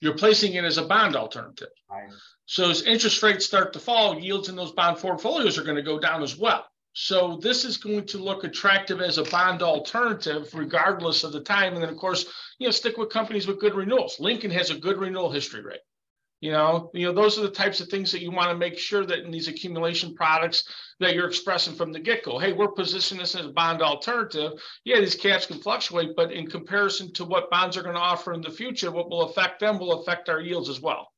You're 0.00 0.16
placing 0.16 0.54
it 0.54 0.64
as 0.64 0.78
a 0.78 0.84
bond 0.84 1.16
alternative. 1.16 1.68
Right. 1.90 2.08
So 2.46 2.70
as 2.70 2.82
interest 2.82 3.22
rates 3.22 3.44
start 3.44 3.72
to 3.72 3.78
fall, 3.78 4.18
yields 4.18 4.48
in 4.48 4.56
those 4.56 4.72
bond 4.72 4.98
portfolios 4.98 5.58
are 5.58 5.64
going 5.64 5.76
to 5.76 5.82
go 5.82 5.98
down 5.98 6.22
as 6.22 6.36
well. 6.36 6.64
So 6.96 7.38
this 7.42 7.64
is 7.64 7.76
going 7.76 8.06
to 8.06 8.18
look 8.18 8.44
attractive 8.44 9.00
as 9.00 9.18
a 9.18 9.24
bond 9.24 9.62
alternative, 9.62 10.48
regardless 10.54 11.24
of 11.24 11.32
the 11.32 11.40
time. 11.40 11.74
And 11.74 11.82
then, 11.82 11.90
of 11.90 11.96
course, 11.96 12.24
you 12.58 12.68
know, 12.68 12.70
stick 12.70 12.96
with 12.96 13.10
companies 13.10 13.48
with 13.48 13.60
good 13.60 13.74
renewals. 13.74 14.20
Lincoln 14.20 14.52
has 14.52 14.70
a 14.70 14.78
good 14.78 14.98
renewal 14.98 15.30
history 15.30 15.62
rate. 15.62 15.80
You 16.40 16.52
know, 16.52 16.90
you 16.94 17.06
know, 17.06 17.12
those 17.12 17.38
are 17.38 17.42
the 17.42 17.50
types 17.50 17.80
of 17.80 17.88
things 17.88 18.12
that 18.12 18.20
you 18.20 18.30
want 18.30 18.50
to 18.50 18.56
make 18.56 18.78
sure 18.78 19.04
that 19.06 19.20
in 19.20 19.30
these 19.30 19.48
accumulation 19.48 20.14
products 20.14 20.64
that 21.00 21.14
you're 21.14 21.26
expressing 21.26 21.74
from 21.74 21.90
the 21.90 21.98
get-go. 21.98 22.38
Hey, 22.38 22.52
we're 22.52 22.68
positioning 22.68 23.22
this 23.22 23.34
as 23.34 23.46
a 23.46 23.52
bond 23.52 23.82
alternative. 23.82 24.52
Yeah, 24.84 25.00
these 25.00 25.14
caps 25.14 25.46
can 25.46 25.58
fluctuate, 25.58 26.14
but 26.14 26.32
in 26.32 26.46
comparison 26.46 27.12
to 27.14 27.24
what 27.24 27.50
bonds 27.50 27.76
are 27.76 27.82
going 27.82 27.94
to 27.94 28.00
offer 28.00 28.34
in 28.34 28.42
the 28.42 28.50
future, 28.50 28.92
what 28.92 29.08
will 29.08 29.22
affect 29.22 29.58
them 29.58 29.78
will 29.78 30.02
affect 30.02 30.28
our 30.28 30.40
yields 30.40 30.68
as 30.68 30.80
well. 30.80 31.08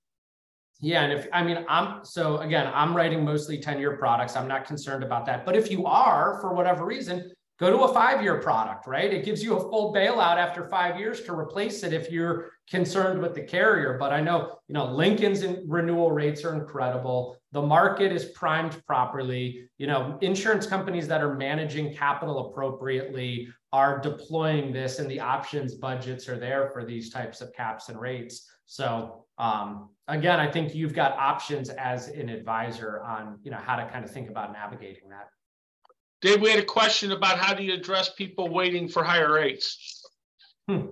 Yeah, 0.81 1.03
and 1.03 1.13
if 1.13 1.27
I 1.33 1.43
mean 1.43 1.65
I'm 1.69 2.05
so 2.05 2.39
again, 2.39 2.71
I'm 2.73 2.95
writing 2.95 3.25
mostly 3.25 3.59
10-year 3.59 3.97
products. 3.97 4.37
I'm 4.37 4.49
not 4.49 4.67
concerned 4.67 5.03
about 5.03 5.25
that. 5.27 5.47
But 5.47 5.57
if 5.57 5.71
you 5.71 5.87
are 5.87 6.39
for 6.41 6.53
whatever 6.53 6.85
reason, 6.85 7.33
go 7.59 7.71
to 7.71 7.85
a 7.85 7.95
five-year 7.95 8.43
product, 8.43 8.87
right? 8.87 9.13
It 9.13 9.25
gives 9.25 9.43
you 9.43 9.57
a 9.57 9.61
full 9.61 9.95
bailout 9.95 10.37
after 10.37 10.69
five 10.69 10.99
years 10.99 11.23
to 11.23 11.33
replace 11.33 11.83
it 11.83 11.95
if 11.95 12.11
you're 12.11 12.51
concerned 12.69 13.23
with 13.23 13.35
the 13.35 13.41
carrier. 13.41 13.97
But 13.99 14.13
I 14.13 14.21
know, 14.21 14.59
you 14.69 14.75
know, 14.75 14.85
Lincoln's 14.85 15.45
renewal 15.67 16.11
rates 16.11 16.45
are 16.45 16.55
incredible. 16.55 17.39
The 17.53 17.63
market 17.63 18.13
is 18.13 18.27
primed 18.27 18.85
properly. 18.87 19.71
You 19.79 19.87
know, 19.87 20.19
insurance 20.21 20.67
companies 20.67 21.09
that 21.09 21.23
are 21.23 21.35
managing 21.35 21.95
capital 21.95 22.51
appropriately 22.51 23.49
are 23.73 23.99
deploying 23.99 24.73
this 24.73 24.99
and 24.99 25.11
the 25.11 25.21
options 25.21 25.75
budgets 25.75 26.29
are 26.29 26.39
there 26.39 26.71
for 26.71 26.85
these 26.85 27.11
types 27.11 27.41
of 27.41 27.53
caps 27.55 27.89
and 27.89 27.99
rates. 27.99 28.51
So 28.67 29.25
um, 29.39 29.91
again, 30.09 30.41
I 30.41 30.51
think 30.51 30.75
you've 30.75 30.95
got 30.95 31.13
options 31.13 31.71
as 31.71 32.09
an 32.09 32.29
advisor 32.29 33.03
on 33.03 33.39
you 33.43 33.51
know 33.51 33.59
how 33.59 33.77
to 33.77 33.87
kind 33.89 34.05
of 34.05 34.11
think 34.11 34.29
about 34.29 34.53
navigating 34.53 35.09
that. 35.11 35.29
Dave, 36.23 36.41
we 36.41 36.51
had 36.51 36.59
a 36.59 36.65
question 36.65 37.13
about 37.13 37.39
how 37.39 37.55
do 37.55 37.63
you 37.63 37.75
address 37.75 38.13
people 38.15 38.49
waiting 38.49 38.89
for 38.89 39.05
higher 39.05 39.33
rates? 39.33 40.03
Hmm. 40.69 40.87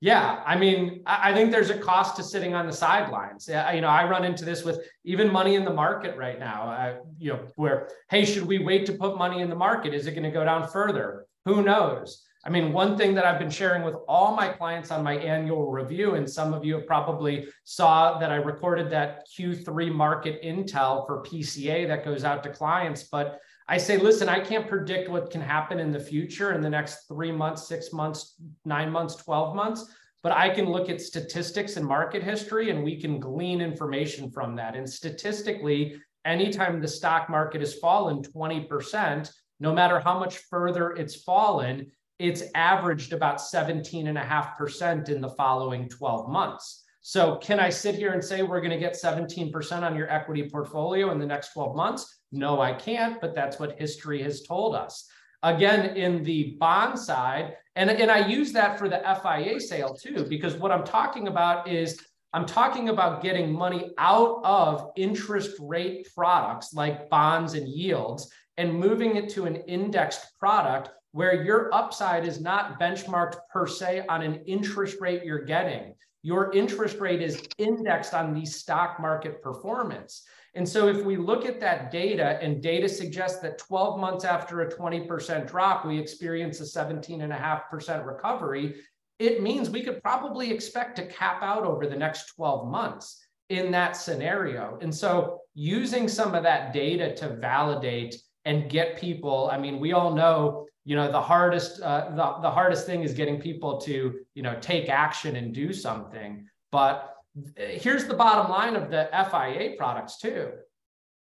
Yeah, 0.00 0.42
I 0.44 0.56
mean, 0.56 1.02
I 1.06 1.32
think 1.32 1.50
there's 1.50 1.70
a 1.70 1.78
cost 1.78 2.16
to 2.16 2.22
sitting 2.22 2.52
on 2.52 2.66
the 2.66 2.72
sidelines. 2.72 3.48
You 3.48 3.80
know, 3.80 3.88
I 3.88 4.06
run 4.06 4.24
into 4.24 4.44
this 4.44 4.62
with 4.62 4.80
even 5.04 5.32
money 5.32 5.54
in 5.54 5.64
the 5.64 5.72
market 5.72 6.18
right 6.18 6.38
now. 6.38 6.68
Uh, 6.68 6.94
you 7.18 7.32
know, 7.32 7.40
where 7.56 7.88
hey, 8.10 8.26
should 8.26 8.44
we 8.44 8.58
wait 8.58 8.84
to 8.86 8.92
put 8.92 9.16
money 9.16 9.40
in 9.40 9.48
the 9.48 9.56
market? 9.56 9.94
Is 9.94 10.06
it 10.06 10.10
going 10.10 10.24
to 10.24 10.30
go 10.30 10.44
down 10.44 10.68
further? 10.68 11.26
Who 11.46 11.62
knows? 11.62 12.25
I 12.46 12.48
mean, 12.48 12.72
one 12.72 12.96
thing 12.96 13.12
that 13.16 13.26
I've 13.26 13.40
been 13.40 13.50
sharing 13.50 13.82
with 13.82 13.96
all 14.06 14.36
my 14.36 14.46
clients 14.46 14.92
on 14.92 15.02
my 15.02 15.16
annual 15.16 15.68
review, 15.72 16.14
and 16.14 16.30
some 16.30 16.54
of 16.54 16.64
you 16.64 16.76
have 16.76 16.86
probably 16.86 17.48
saw 17.64 18.18
that 18.18 18.30
I 18.30 18.36
recorded 18.36 18.88
that 18.90 19.26
Q3 19.36 19.92
market 19.92 20.40
intel 20.44 21.04
for 21.08 21.24
PCA 21.24 21.88
that 21.88 22.04
goes 22.04 22.22
out 22.22 22.44
to 22.44 22.50
clients. 22.50 23.02
But 23.02 23.40
I 23.66 23.78
say, 23.78 23.96
listen, 23.96 24.28
I 24.28 24.38
can't 24.38 24.68
predict 24.68 25.10
what 25.10 25.28
can 25.28 25.40
happen 25.40 25.80
in 25.80 25.90
the 25.90 25.98
future 25.98 26.52
in 26.52 26.60
the 26.60 26.70
next 26.70 27.08
three 27.08 27.32
months, 27.32 27.66
six 27.66 27.92
months, 27.92 28.36
nine 28.64 28.92
months, 28.92 29.16
12 29.16 29.56
months. 29.56 29.92
But 30.22 30.30
I 30.30 30.48
can 30.48 30.66
look 30.66 30.88
at 30.88 31.00
statistics 31.00 31.76
and 31.76 31.84
market 31.84 32.22
history 32.22 32.70
and 32.70 32.84
we 32.84 33.00
can 33.00 33.18
glean 33.18 33.60
information 33.60 34.30
from 34.30 34.54
that. 34.54 34.76
And 34.76 34.88
statistically, 34.88 36.00
anytime 36.24 36.80
the 36.80 36.86
stock 36.86 37.28
market 37.28 37.60
has 37.60 37.74
fallen 37.74 38.22
20%, 38.22 39.32
no 39.58 39.74
matter 39.74 39.98
how 39.98 40.16
much 40.20 40.36
further 40.48 40.92
it's 40.92 41.16
fallen, 41.16 41.90
it's 42.18 42.44
averaged 42.54 43.12
about 43.12 43.38
17.5% 43.38 45.08
in 45.08 45.20
the 45.20 45.30
following 45.30 45.88
12 45.88 46.28
months. 46.28 46.84
So, 47.02 47.36
can 47.36 47.60
I 47.60 47.68
sit 47.68 47.94
here 47.94 48.12
and 48.12 48.24
say 48.24 48.42
we're 48.42 48.60
going 48.60 48.72
to 48.72 48.78
get 48.78 48.94
17% 48.94 49.82
on 49.82 49.94
your 49.94 50.10
equity 50.10 50.50
portfolio 50.50 51.12
in 51.12 51.20
the 51.20 51.26
next 51.26 51.52
12 51.52 51.76
months? 51.76 52.18
No, 52.32 52.60
I 52.60 52.72
can't, 52.72 53.20
but 53.20 53.34
that's 53.34 53.60
what 53.60 53.78
history 53.78 54.20
has 54.22 54.42
told 54.42 54.74
us. 54.74 55.08
Again, 55.42 55.96
in 55.96 56.24
the 56.24 56.56
bond 56.58 56.98
side, 56.98 57.56
and, 57.76 57.90
and 57.90 58.10
I 58.10 58.26
use 58.26 58.52
that 58.52 58.78
for 58.78 58.88
the 58.88 59.00
FIA 59.22 59.60
sale 59.60 59.94
too, 59.94 60.26
because 60.28 60.54
what 60.54 60.72
I'm 60.72 60.82
talking 60.82 61.28
about 61.28 61.68
is 61.68 62.00
I'm 62.32 62.46
talking 62.46 62.88
about 62.88 63.22
getting 63.22 63.52
money 63.52 63.92
out 63.98 64.40
of 64.42 64.90
interest 64.96 65.52
rate 65.60 66.08
products 66.14 66.74
like 66.74 67.08
bonds 67.08 67.54
and 67.54 67.68
yields 67.68 68.30
and 68.56 68.74
moving 68.74 69.16
it 69.16 69.28
to 69.30 69.44
an 69.44 69.56
indexed 69.56 70.38
product 70.40 70.90
where 71.16 71.42
your 71.42 71.74
upside 71.74 72.26
is 72.26 72.40
not 72.40 72.78
benchmarked 72.78 73.36
per 73.50 73.66
se 73.66 74.04
on 74.08 74.22
an 74.22 74.34
interest 74.46 75.00
rate 75.00 75.24
you're 75.24 75.44
getting 75.44 75.94
your 76.26 76.52
interest 76.52 76.98
rate 76.98 77.22
is 77.22 77.40
indexed 77.56 78.12
on 78.12 78.34
the 78.34 78.44
stock 78.44 78.98
market 78.98 79.40
performance. 79.40 80.24
And 80.56 80.68
so 80.68 80.88
if 80.88 81.04
we 81.04 81.16
look 81.16 81.46
at 81.46 81.60
that 81.60 81.92
data 81.92 82.40
and 82.42 82.60
data 82.60 82.88
suggests 82.88 83.38
that 83.42 83.58
12 83.58 84.00
months 84.00 84.24
after 84.24 84.62
a 84.62 84.68
20% 84.68 85.46
drop, 85.46 85.86
we 85.86 86.00
experience 86.00 86.58
a 86.58 86.64
17.5% 86.64 88.04
recovery, 88.04 88.74
it 89.20 89.40
means 89.40 89.70
we 89.70 89.84
could 89.84 90.02
probably 90.02 90.50
expect 90.50 90.96
to 90.96 91.06
cap 91.06 91.44
out 91.44 91.62
over 91.62 91.86
the 91.86 91.94
next 91.94 92.32
12 92.34 92.66
months 92.66 93.24
in 93.48 93.70
that 93.70 93.96
scenario. 93.96 94.80
And 94.82 94.92
so 94.92 95.42
using 95.54 96.08
some 96.08 96.34
of 96.34 96.42
that 96.42 96.72
data 96.72 97.14
to 97.18 97.36
validate 97.36 98.16
and 98.44 98.68
get 98.68 98.98
people, 98.98 99.48
I 99.52 99.58
mean, 99.58 99.78
we 99.78 99.92
all 99.92 100.12
know 100.12 100.66
you 100.86 100.94
know 100.94 101.10
the 101.10 101.20
hardest 101.20 101.82
uh, 101.82 102.10
the, 102.10 102.42
the 102.42 102.50
hardest 102.50 102.86
thing 102.86 103.02
is 103.02 103.12
getting 103.12 103.40
people 103.40 103.78
to 103.80 104.20
you 104.34 104.42
know 104.42 104.56
take 104.60 104.88
action 104.88 105.34
and 105.34 105.52
do 105.52 105.72
something. 105.72 106.46
But 106.70 107.12
here's 107.56 108.06
the 108.06 108.14
bottom 108.14 108.50
line 108.50 108.76
of 108.76 108.88
the 108.88 109.08
fia 109.12 109.74
products 109.76 110.18
too. 110.18 110.52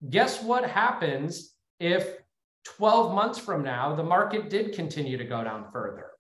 Guess 0.08 0.42
what 0.42 0.68
happens 0.68 1.54
if 1.80 2.18
12 2.64 3.14
months 3.14 3.38
from 3.38 3.64
now 3.64 3.96
the 3.96 4.04
market 4.04 4.50
did 4.50 4.74
continue 4.74 5.16
to 5.16 5.24
go 5.24 5.42
down 5.42 5.64
further? 5.72 6.10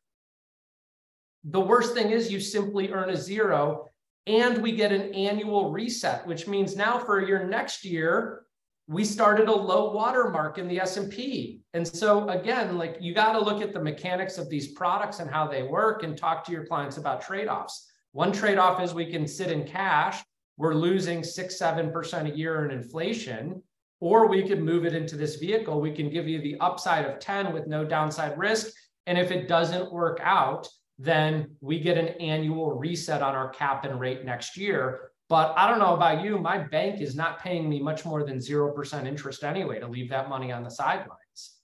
The 1.44 1.60
worst 1.60 1.92
thing 1.92 2.10
is 2.10 2.32
you 2.32 2.40
simply 2.40 2.90
earn 2.90 3.10
a 3.10 3.16
zero 3.16 3.90
and 4.26 4.58
we 4.58 4.72
get 4.72 4.92
an 4.92 5.14
annual 5.14 5.70
reset 5.70 6.26
which 6.26 6.48
means 6.48 6.74
now 6.74 6.98
for 6.98 7.20
your 7.20 7.44
next 7.44 7.84
year 7.84 8.45
we 8.88 9.04
started 9.04 9.48
a 9.48 9.54
low 9.54 9.90
water 9.92 10.30
mark 10.30 10.58
in 10.58 10.68
the 10.68 10.80
S&P. 10.80 11.60
And 11.74 11.86
so 11.86 12.28
again, 12.28 12.78
like 12.78 12.98
you 13.00 13.14
got 13.14 13.32
to 13.32 13.40
look 13.40 13.60
at 13.60 13.72
the 13.72 13.82
mechanics 13.82 14.38
of 14.38 14.48
these 14.48 14.72
products 14.72 15.18
and 15.18 15.28
how 15.28 15.48
they 15.48 15.64
work 15.64 16.04
and 16.04 16.16
talk 16.16 16.44
to 16.44 16.52
your 16.52 16.66
clients 16.66 16.96
about 16.96 17.20
trade-offs. 17.20 17.90
One 18.12 18.30
trade-off 18.30 18.80
is 18.80 18.94
we 18.94 19.10
can 19.10 19.26
sit 19.26 19.50
in 19.50 19.66
cash, 19.66 20.22
we're 20.56 20.74
losing 20.74 21.24
6 21.24 21.58
7% 21.60 22.32
a 22.32 22.36
year 22.36 22.64
in 22.64 22.70
inflation, 22.70 23.62
or 24.00 24.28
we 24.28 24.46
could 24.46 24.62
move 24.62 24.86
it 24.86 24.94
into 24.94 25.16
this 25.16 25.36
vehicle. 25.36 25.80
We 25.80 25.92
can 25.92 26.08
give 26.08 26.28
you 26.28 26.40
the 26.40 26.56
upside 26.60 27.04
of 27.04 27.18
10 27.18 27.52
with 27.52 27.66
no 27.66 27.84
downside 27.84 28.38
risk, 28.38 28.72
and 29.06 29.18
if 29.18 29.30
it 29.30 29.48
doesn't 29.48 29.92
work 29.92 30.20
out, 30.22 30.68
then 30.98 31.56
we 31.60 31.80
get 31.80 31.98
an 31.98 32.08
annual 32.20 32.72
reset 32.72 33.20
on 33.20 33.34
our 33.34 33.50
cap 33.50 33.84
and 33.84 34.00
rate 34.00 34.24
next 34.24 34.56
year 34.56 35.10
but 35.28 35.54
I 35.56 35.68
don't 35.68 35.80
know 35.80 35.94
about 35.94 36.22
you, 36.22 36.38
my 36.38 36.58
bank 36.58 37.00
is 37.00 37.16
not 37.16 37.40
paying 37.40 37.68
me 37.68 37.80
much 37.80 38.04
more 38.04 38.24
than 38.24 38.38
0% 38.38 39.06
interest 39.06 39.42
anyway 39.42 39.80
to 39.80 39.88
leave 39.88 40.10
that 40.10 40.28
money 40.28 40.52
on 40.52 40.62
the 40.62 40.70
sidelines. 40.70 41.56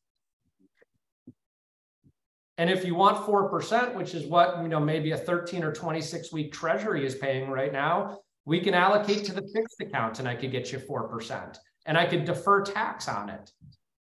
And 2.58 2.68
if 2.68 2.84
you 2.84 2.94
want 2.94 3.24
4%, 3.26 3.94
which 3.94 4.14
is 4.14 4.26
what, 4.26 4.60
you 4.62 4.68
know, 4.68 4.80
maybe 4.80 5.12
a 5.12 5.16
13 5.16 5.64
or 5.64 5.72
26 5.72 6.32
week 6.32 6.52
treasury 6.52 7.06
is 7.06 7.14
paying 7.14 7.50
right 7.50 7.72
now, 7.72 8.18
we 8.44 8.60
can 8.60 8.74
allocate 8.74 9.24
to 9.24 9.32
the 9.32 9.42
fixed 9.54 9.80
account 9.80 10.18
and 10.18 10.28
I 10.28 10.34
could 10.34 10.50
get 10.50 10.72
you 10.72 10.78
4% 10.78 11.56
and 11.86 11.96
I 11.96 12.04
could 12.06 12.24
defer 12.24 12.62
tax 12.62 13.08
on 13.08 13.30
it. 13.30 13.50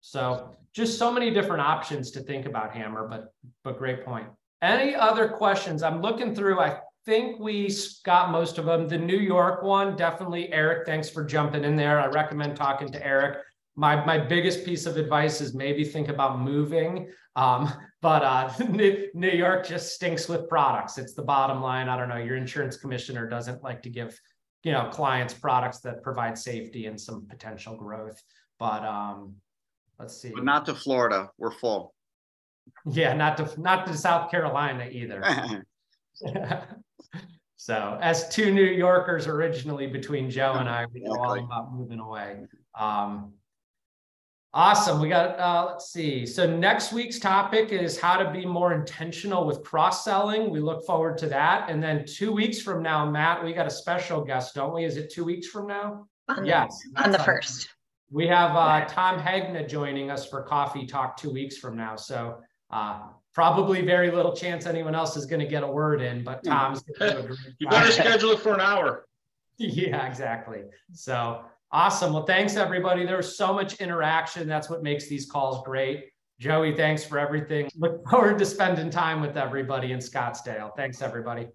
So 0.01 0.55
just 0.73 0.97
so 0.97 1.11
many 1.11 1.31
different 1.31 1.61
options 1.61 2.11
to 2.11 2.21
think 2.21 2.45
about 2.45 2.71
Hammer, 2.71 3.07
but, 3.07 3.33
but 3.63 3.77
great 3.77 4.05
point. 4.05 4.27
Any 4.61 4.95
other 4.95 5.27
questions? 5.27 5.83
I'm 5.83 6.01
looking 6.01 6.35
through, 6.35 6.59
I 6.59 6.79
think 7.05 7.39
we 7.39 7.73
got 8.03 8.31
most 8.31 8.57
of 8.57 8.65
them. 8.65 8.87
The 8.87 8.97
New 8.97 9.17
York 9.17 9.63
one, 9.63 9.95
definitely 9.95 10.51
Eric, 10.51 10.85
thanks 10.85 11.09
for 11.09 11.23
jumping 11.23 11.63
in 11.63 11.75
there. 11.75 11.99
I 11.99 12.07
recommend 12.07 12.55
talking 12.55 12.91
to 12.91 13.05
Eric. 13.05 13.39
My, 13.75 14.03
my 14.05 14.17
biggest 14.17 14.65
piece 14.65 14.85
of 14.85 14.97
advice 14.97 15.41
is 15.41 15.53
maybe 15.53 15.83
think 15.83 16.09
about 16.09 16.39
moving. 16.39 17.09
Um, 17.35 17.71
but 18.01 18.23
uh, 18.23 18.51
New 18.69 19.29
York 19.29 19.67
just 19.67 19.93
stinks 19.93 20.27
with 20.27 20.49
products. 20.49 20.97
It's 20.97 21.13
the 21.13 21.23
bottom 21.23 21.61
line. 21.61 21.89
I 21.89 21.97
don't 21.97 22.09
know. 22.09 22.17
Your 22.17 22.35
insurance 22.35 22.77
commissioner 22.77 23.27
doesn't 23.27 23.63
like 23.63 23.81
to 23.83 23.89
give, 23.89 24.19
you 24.63 24.71
know, 24.71 24.89
clients 24.91 25.33
products 25.33 25.79
that 25.79 26.03
provide 26.03 26.37
safety 26.37 26.85
and 26.85 26.99
some 26.99 27.25
potential 27.27 27.75
growth. 27.75 28.21
But 28.59 28.83
um, 28.83 29.35
let's 29.99 30.21
see. 30.21 30.31
But 30.33 30.43
not 30.43 30.65
to 30.65 30.75
Florida. 30.75 31.29
We're 31.37 31.51
full. 31.51 31.93
Yeah, 32.85 33.13
not 33.13 33.37
to 33.37 33.59
not 33.59 33.87
to 33.87 33.97
South 33.97 34.29
Carolina 34.29 34.87
either. 34.91 35.23
so, 37.61 37.97
as 38.01 38.29
two 38.29 38.53
New 38.53 38.63
Yorkers 38.63 39.27
originally 39.27 39.85
between 39.85 40.29
Joe 40.29 40.53
and 40.53 40.69
I, 40.69 40.85
we 40.93 41.01
know 41.01 41.11
all 41.19 41.37
about 41.37 41.73
moving 41.73 41.99
away. 41.99 42.45
Um, 42.73 43.33
awesome. 44.53 45.01
We 45.01 45.09
got, 45.09 45.37
uh, 45.37 45.65
let's 45.69 45.91
see. 45.91 46.25
So, 46.25 46.49
next 46.49 46.93
week's 46.93 47.19
topic 47.19 47.73
is 47.73 47.99
how 47.99 48.15
to 48.15 48.31
be 48.31 48.45
more 48.45 48.71
intentional 48.71 49.45
with 49.45 49.61
cross 49.61 50.05
selling. 50.05 50.51
We 50.51 50.61
look 50.61 50.85
forward 50.85 51.17
to 51.17 51.27
that. 51.27 51.69
And 51.69 51.83
then 51.83 52.05
two 52.05 52.31
weeks 52.31 52.61
from 52.61 52.81
now, 52.81 53.11
Matt, 53.11 53.43
we 53.43 53.51
got 53.51 53.67
a 53.67 53.71
special 53.71 54.23
guest, 54.23 54.55
don't 54.55 54.73
we? 54.73 54.85
Is 54.85 54.95
it 54.95 55.11
two 55.11 55.25
weeks 55.25 55.47
from 55.47 55.67
now? 55.67 56.07
On 56.29 56.45
yes. 56.45 56.79
On 56.95 57.11
the 57.11 57.19
first. 57.19 57.67
We 58.09 58.25
have 58.27 58.55
uh, 58.55 58.85
Tom 58.85 59.19
Hegna 59.19 59.67
joining 59.67 60.09
us 60.09 60.25
for 60.25 60.43
Coffee 60.43 60.85
Talk 60.85 61.17
two 61.17 61.29
weeks 61.29 61.57
from 61.57 61.75
now. 61.75 61.97
So, 61.97 62.39
uh, 62.69 63.07
probably 63.33 63.81
very 63.81 64.11
little 64.11 64.35
chance 64.35 64.65
anyone 64.65 64.95
else 64.95 65.15
is 65.15 65.25
going 65.25 65.39
to 65.39 65.47
get 65.47 65.63
a 65.63 65.67
word 65.67 66.01
in, 66.01 66.23
but 66.23 66.41
hmm. 66.43 66.49
Tom's. 66.49 66.83
you 67.59 67.67
better 67.67 67.91
schedule 67.91 68.31
it 68.31 68.39
for 68.39 68.53
an 68.53 68.61
hour. 68.61 69.05
Yeah, 69.61 70.07
exactly. 70.07 70.61
So 70.93 71.41
awesome. 71.69 72.13
Well, 72.13 72.23
thanks 72.23 72.55
everybody. 72.55 73.05
There's 73.05 73.35
so 73.35 73.53
much 73.53 73.81
interaction. 73.81 74.47
That's 74.47 74.69
what 74.69 74.83
makes 74.83 75.09
these 75.09 75.29
calls 75.29 75.65
great. 75.65 76.05
Joey, 76.39 76.73
thanks 76.77 77.03
for 77.03 77.19
everything. 77.19 77.69
Look 77.75 78.07
forward 78.09 78.39
to 78.39 78.45
spending 78.45 78.89
time 78.89 79.19
with 79.19 79.35
everybody 79.35 79.91
in 79.91 79.99
Scottsdale. 79.99 80.71
Thanks, 80.77 81.01
everybody. 81.01 81.49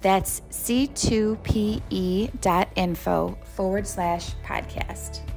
That's 0.00 0.40
c2pe.info 0.50 3.38
forward 3.54 3.86
slash 3.86 4.30
podcast. 4.42 5.33